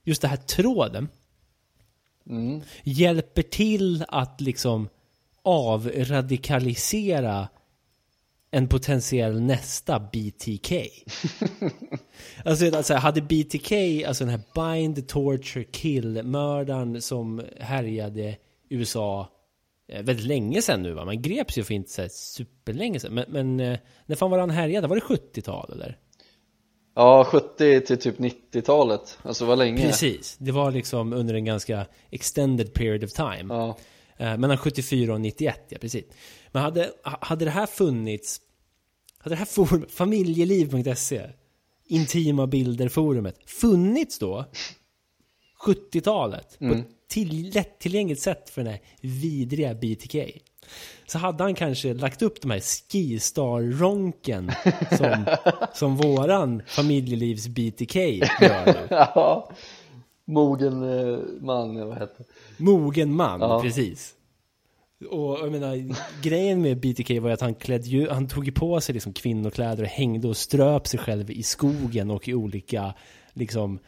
[0.05, 1.09] just det här tråden,
[2.27, 2.61] Mm.
[2.85, 4.89] hjälper till att liksom
[5.45, 7.49] avradikalisera
[8.51, 10.73] en potentiell nästa BTK.
[12.45, 13.73] alltså, alltså hade BTK,
[14.07, 18.37] alltså den här Bind, Torture, Kill-mördaren som härjade
[18.69, 19.29] USA
[19.89, 21.05] eh, väldigt länge sedan nu va?
[21.05, 23.15] Man greps ju för inte så superlänge sedan.
[23.15, 24.89] Men, men eh, när fan var han härjade?
[24.89, 25.99] Var det 70-tal eller?
[26.95, 29.19] Ja, 70 till typ 90-talet.
[29.23, 29.87] Alltså vad länge?
[29.87, 33.45] Precis, det var liksom under en ganska extended period of time.
[33.49, 33.77] Ja.
[34.17, 36.05] Eh, mellan 74 och 91, ja precis.
[36.53, 38.41] Men hade, hade det här funnits,
[39.19, 41.23] hade det här forum, familjeliv.se,
[41.87, 44.45] intima bilder-forumet, funnits då,
[45.67, 50.17] 70-talet, på ett till, lättillgängligt sätt för den här vidriga BTK,
[51.07, 54.53] så hade han kanske lagt upp de här Skistar-ronken
[54.99, 55.27] som,
[55.75, 58.87] som våran familjelivs BTK gör nu.
[58.91, 59.53] ja.
[60.25, 62.27] Mogen eh, man, vad heter?
[62.57, 63.63] Mogen man, Ja.
[63.63, 64.15] precis.
[65.11, 68.53] Och jag menar, grejen med BTK var ju att han klädde ju, han tog ju
[68.53, 72.95] på sig liksom kvinnokläder och hängde och ströp sig själv i skogen och i olika,
[73.33, 73.79] liksom,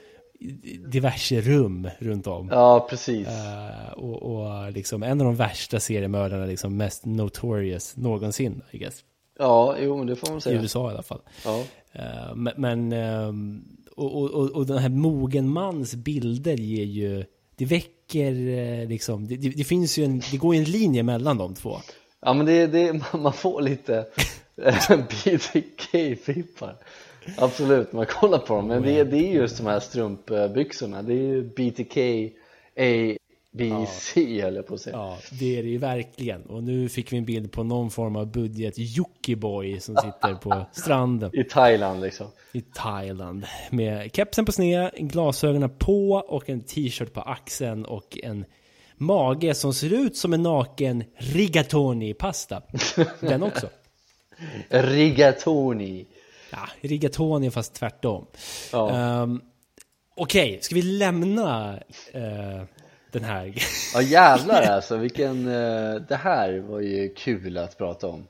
[0.89, 2.49] diverse rum runt om.
[2.53, 3.29] Ja, precis.
[3.29, 9.05] Eh, och, och liksom en av de värsta seriemördarna, liksom mest notorious någonsin, I guess.
[9.39, 10.61] Ja, jo men det får man I säga.
[10.63, 11.21] USA i alla fall.
[11.45, 11.63] Ja.
[11.93, 13.65] Eh, men, men ehm,
[13.97, 17.25] och, och, och, och den här mogen mans bilder ger ju,
[17.57, 21.03] det väcker eh, liksom, det, det, det finns ju en, det går ju en linje
[21.03, 21.77] mellan de två.
[22.21, 24.07] ja, men det, det, man får lite
[25.25, 26.77] BTK-fippar.
[27.39, 28.67] Absolut, man kollar på dem.
[28.67, 31.03] Men det, det är just de här strumpbyxorna.
[31.03, 31.97] Det är ju BTK,
[32.77, 33.17] A,
[33.57, 34.97] B, C höll jag på att säga.
[34.97, 36.43] Ja, det är det ju verkligen.
[36.43, 40.67] Och nu fick vi en bild på någon form av budget Jockiboi som sitter på
[40.73, 42.27] stranden I Thailand liksom.
[42.53, 43.47] i Thailand.
[43.71, 48.45] Med kepsen på sned, glasögonen på och en t-shirt på axeln och en
[48.97, 52.63] mage som ser ut som en naken rigatoni-pasta.
[53.21, 53.69] Den också.
[54.69, 56.07] Rigatoni.
[56.51, 58.27] Ja, rigatoni fast tvärtom.
[58.73, 58.91] Ja.
[58.91, 59.41] Ehm,
[60.17, 61.79] Okej, ska vi lämna
[62.13, 62.63] eh,
[63.15, 63.55] den här?
[63.95, 68.27] Ja jävlar alltså, vilken, eh, det här var ju kul att prata om.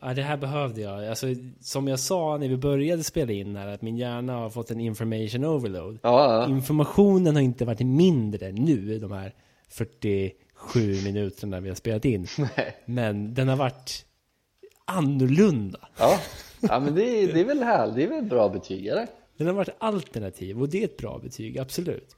[0.00, 1.08] ja, det här behövde jag.
[1.08, 1.26] Alltså,
[1.60, 4.80] som jag sa när vi började spela in här, att min hjärna har fått en
[4.80, 5.98] information overload.
[6.02, 6.48] Ja, ja.
[6.48, 9.34] Informationen har inte varit mindre nu, de här
[9.68, 10.32] 47
[11.04, 12.26] minuterna vi har spelat in.
[12.56, 12.76] Nej.
[12.86, 14.04] Men den har varit
[14.84, 15.78] annorlunda.
[15.98, 16.18] Ja,
[16.60, 19.06] ja men det, är- det är väl här, det är väl bra betyg eller?
[19.36, 22.16] Den har varit alternativ och det är ett bra betyg, absolut.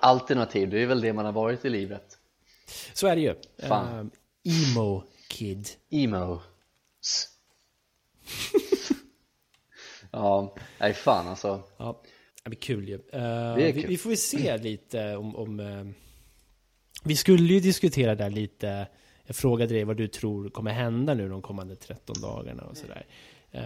[0.00, 2.18] Alternativ, det är väl det man har varit i livet.
[2.92, 3.34] Så är det ju.
[3.68, 3.98] Fan.
[3.98, 4.10] Ehm,
[4.76, 5.68] emo kid.
[5.90, 6.40] Emo.
[10.10, 11.62] ja, nej fan alltså.
[11.76, 12.02] Ja,
[12.44, 12.94] det blir kul ju.
[12.94, 13.18] Eh, Det
[13.68, 13.90] är vi, kul.
[13.90, 15.36] vi får ju se lite om...
[15.36, 15.84] om eh,
[17.04, 18.88] vi skulle ju diskutera där lite.
[19.24, 23.06] Jag frågade dig vad du tror kommer hända nu de kommande 13 dagarna och sådär.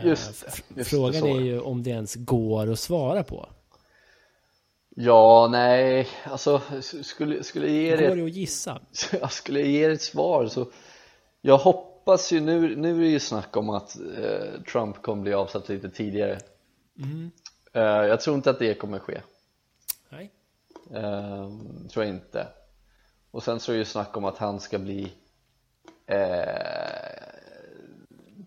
[0.04, 0.44] Just
[0.76, 3.48] just Frågan är ju om det ens går att svara på.
[4.94, 6.62] Ja, nej, alltså
[7.02, 8.80] skulle, skulle jag ge Går det det att gissa?
[9.20, 10.70] jag skulle jag ge ett svar så
[11.40, 15.32] jag hoppas ju nu, nu är det ju snack om att eh, Trump kommer bli
[15.32, 16.38] avsatt lite tidigare.
[17.72, 19.20] Eh, jag tror inte att det kommer ske.
[20.08, 20.30] Nej.
[20.90, 21.50] eh,
[21.90, 22.46] tror jag inte.
[23.30, 25.12] Och sen så är det ju snack om att han ska bli
[26.06, 27.22] eh,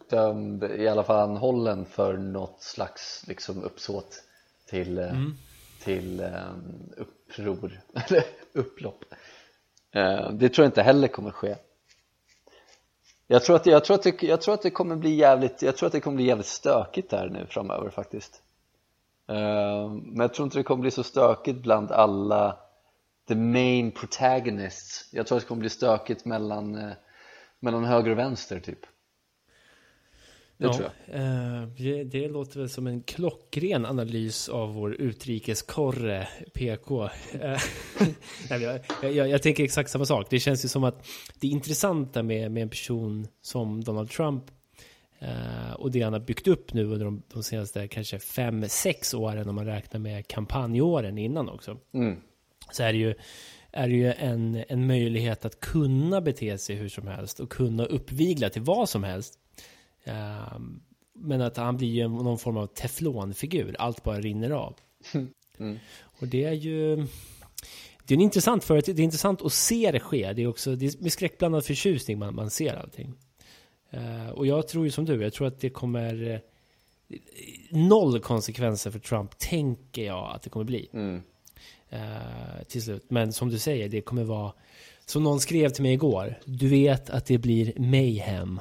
[0.09, 4.23] dömd, i alla fall anhållen för något slags liksom uppsåt
[4.69, 5.13] till, eh,
[5.86, 6.29] till eh,
[6.97, 8.23] uppror, eller
[8.53, 9.05] upplopp.
[9.91, 11.55] Eh, Det tror jag inte heller kommer ske.
[13.27, 15.77] Jag tror, att, jag, tror att det, jag tror att det kommer bli jävligt Jag
[15.77, 18.41] tror att det kommer bli jävligt stökigt här nu framöver faktiskt.
[19.27, 22.57] Eh, Men jag tror inte det kommer bli så stökigt bland alla
[23.27, 25.09] The main protagonists.
[25.13, 26.91] Jag tror att det kommer bli stökigt mellan, eh,
[27.59, 28.79] mellan höger och vänster typ.
[30.57, 37.09] Det tror jag eh, det, låter väl som en klockren analys av vår utrikeskorre PK.
[37.41, 37.59] Eh,
[38.49, 40.27] jag, jag, jag tänker exakt samma sak.
[40.29, 41.07] Det känns ju som att
[41.39, 44.43] det intressanta med, med en person som Donald Trump
[45.19, 49.13] eh, och det han har byggt upp nu under de, de senaste kanske fem, sex
[49.13, 51.77] åren om man räknar med kampanjåren innan också.
[51.93, 52.21] mm.
[52.71, 53.15] Så är det ju
[53.75, 57.85] är det ju en, en möjlighet att kunna bete sig hur som helst och kunna
[57.85, 59.39] uppvigla till vad som helst.
[60.05, 60.81] Um,
[61.13, 64.75] men att han blir ju någon form av teflonfigur, allt bara rinner av.
[65.59, 65.79] Mm.
[66.03, 67.07] Och det är ju...
[68.05, 70.33] Det är intressant för att det är intressant att se det ske.
[70.33, 73.13] Det är också det är med skräckblandad förtjusning man, man ser allting.
[73.93, 76.23] Uh, och jag tror ju som du, jag tror att det kommer...
[76.23, 76.39] Uh,
[77.69, 80.89] noll konsekvenser för Trump, tänker jag att det kommer bli.
[80.93, 81.21] Mm.
[81.93, 83.05] Uh, till slut.
[83.07, 84.53] Men som du säger, det kommer vara
[85.05, 86.39] som någon skrev till mig igår.
[86.45, 88.59] Du vet att det blir mayhem.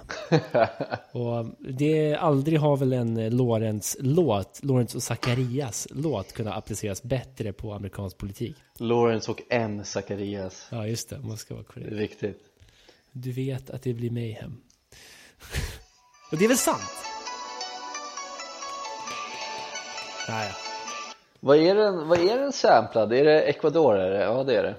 [1.13, 7.53] och det aldrig har väl en Lorentz låt, Lorentz och Zacharias låt kunnat appliceras bättre
[7.53, 8.57] på amerikansk politik.
[8.79, 9.85] Lorentz och M.
[9.85, 10.69] Zacharias.
[10.71, 11.19] Ja, just det.
[11.19, 11.91] Man ska vara korrekt.
[11.91, 12.41] Det är viktigt.
[13.13, 14.57] Du vet att det blir mayhem.
[16.31, 16.91] och det är väl sant?
[20.29, 20.57] Naja.
[21.41, 23.13] Vad är den, vad är den samplad?
[23.13, 23.97] Är det Ecuador?
[23.97, 24.23] Är det?
[24.23, 24.75] Ja, det är det.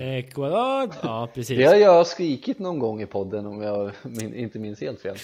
[0.00, 1.58] Ecuador, ja precis.
[1.58, 5.16] Det har jag skrikit någon gång i podden om jag min, inte minns helt fel.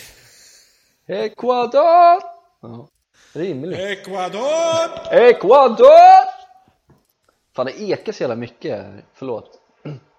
[1.07, 2.23] Ecuador!
[2.61, 2.89] Ja,
[3.33, 3.79] rimligt.
[3.79, 5.13] Ecuador!
[5.13, 6.39] Ecuador!
[7.57, 8.87] Fan, det ekar så jävla mycket.
[9.15, 9.61] Förlåt.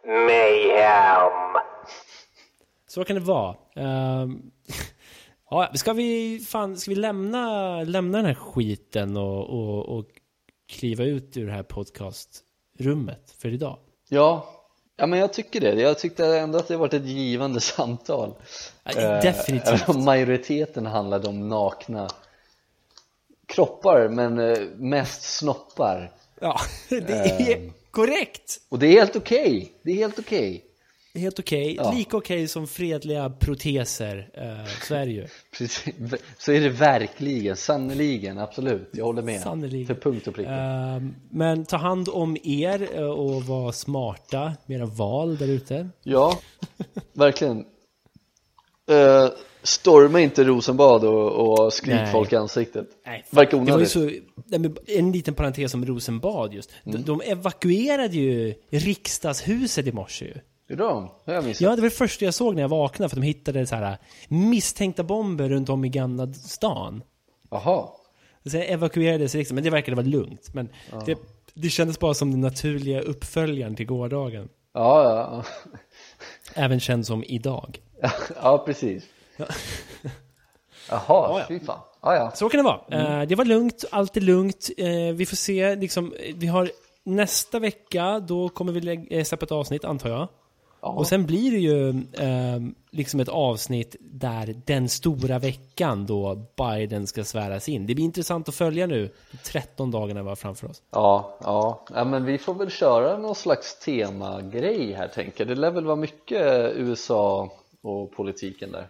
[0.06, 1.62] Mayhem.
[2.88, 3.56] Så kan det vara.
[3.76, 4.52] Um,
[5.50, 10.06] ja, ska vi, fan, ska vi lämna, lämna den här skiten och, och, och
[10.68, 13.78] kliva ut ur det här podcastrummet för idag?
[14.10, 14.50] Ja,
[14.98, 15.82] ja men jag tycker det.
[15.82, 18.34] Jag tyckte ändå att det varit ett givande samtal.
[18.84, 19.90] Ja, definitivt.
[19.90, 22.10] Eh, majoriteten handlade om nakna
[23.46, 26.12] kroppar, men eh, mest snoppar.
[26.40, 28.62] Ja, det är eh, korrekt!
[28.70, 29.58] Och det är helt okej.
[29.58, 29.68] Okay.
[29.82, 30.56] Det är helt okej.
[30.56, 30.69] Okay.
[31.14, 31.86] Helt okej, okay.
[31.86, 31.98] ja.
[31.98, 35.28] lika okej okay som fredliga proteser, eh, så är det ju.
[35.58, 35.86] Precis,
[36.38, 39.42] så är det verkligen, sannoliken, absolut, jag håller med.
[39.42, 39.96] Sannoliken.
[39.96, 40.52] För punkt och pricka.
[40.52, 41.02] Eh,
[41.32, 45.90] Men ta hand om er eh, och var smarta med era val där ute.
[46.04, 46.40] Ja,
[47.14, 47.66] verkligen.
[48.90, 49.30] Eh,
[49.64, 52.12] Storma inte Rosenbad och, och skrik Nej.
[52.12, 52.88] folk i ansiktet.
[53.06, 53.92] Nej, Verkar onödigt.
[53.92, 54.12] så,
[54.88, 56.72] En liten parentes om Rosenbad just.
[56.86, 57.02] Mm.
[57.02, 60.34] de, de evakuerade ju riksdagshuset i morse ju
[60.74, 61.10] är de?
[61.26, 63.68] Det jag Ja, det var det första jag såg när jag vaknade för de hittade
[63.68, 63.98] så här
[64.28, 67.04] misstänkta bomber runt om i Gamla stan.
[67.50, 67.90] Jaha.
[68.46, 70.54] Så jag evakuerades liksom, men det verkade vara lugnt.
[70.54, 70.70] Men
[71.06, 71.18] det,
[71.54, 74.50] det kändes bara som den naturliga uppföljaren till gårdagen.
[74.74, 75.44] Ja, ja.
[76.64, 77.80] Även känd som idag.
[78.42, 79.04] ja, precis.
[79.38, 79.46] Ja.
[80.90, 81.46] Jaha, ja, ja.
[81.48, 81.80] fy fan.
[82.02, 82.32] Ja, ja.
[82.32, 82.82] Så kan det vara.
[82.92, 83.22] Mm.
[83.22, 84.70] Uh, det var lugnt, allt är lugnt.
[84.80, 86.72] Uh, vi får se, liksom, vi har
[87.04, 90.28] nästa vecka, då kommer vi eh, släppa ett avsnitt antar jag.
[90.82, 92.60] Och sen blir det ju eh,
[92.92, 97.86] liksom ett avsnitt där den stora veckan då Biden ska sväras in.
[97.86, 99.14] Det blir intressant att följa nu,
[99.44, 100.84] 13 dagarna var framför oss.
[100.92, 105.48] Ja, ja, ja, men vi får väl köra någon slags temagrej här tänker jag.
[105.48, 107.52] Det lär väl vara mycket USA
[107.82, 108.88] och politiken där.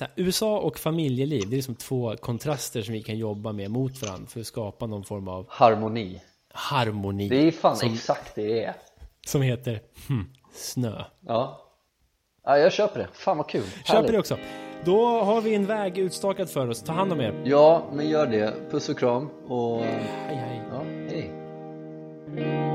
[0.00, 4.02] Här, USA och familjeliv, det är liksom två kontraster som vi kan jobba med mot
[4.02, 6.20] varandra för att skapa någon form av harmoni.
[6.52, 7.28] Harmoni.
[7.28, 8.74] Det är fan som, exakt det det är.
[9.26, 11.04] Som heter hmm, snö.
[11.26, 11.60] Ja.
[12.44, 13.08] ja, jag köper det.
[13.12, 13.62] Fan vad kul.
[13.62, 14.12] Köper Härligt.
[14.12, 14.36] det också.
[14.84, 16.82] Då har vi en väg utstakad för oss.
[16.82, 17.42] Ta hand om er.
[17.44, 18.54] Ja, men gör det.
[18.70, 19.78] Puss och kram och...
[19.78, 20.62] Hej, hej.
[20.70, 22.71] Ja, hej.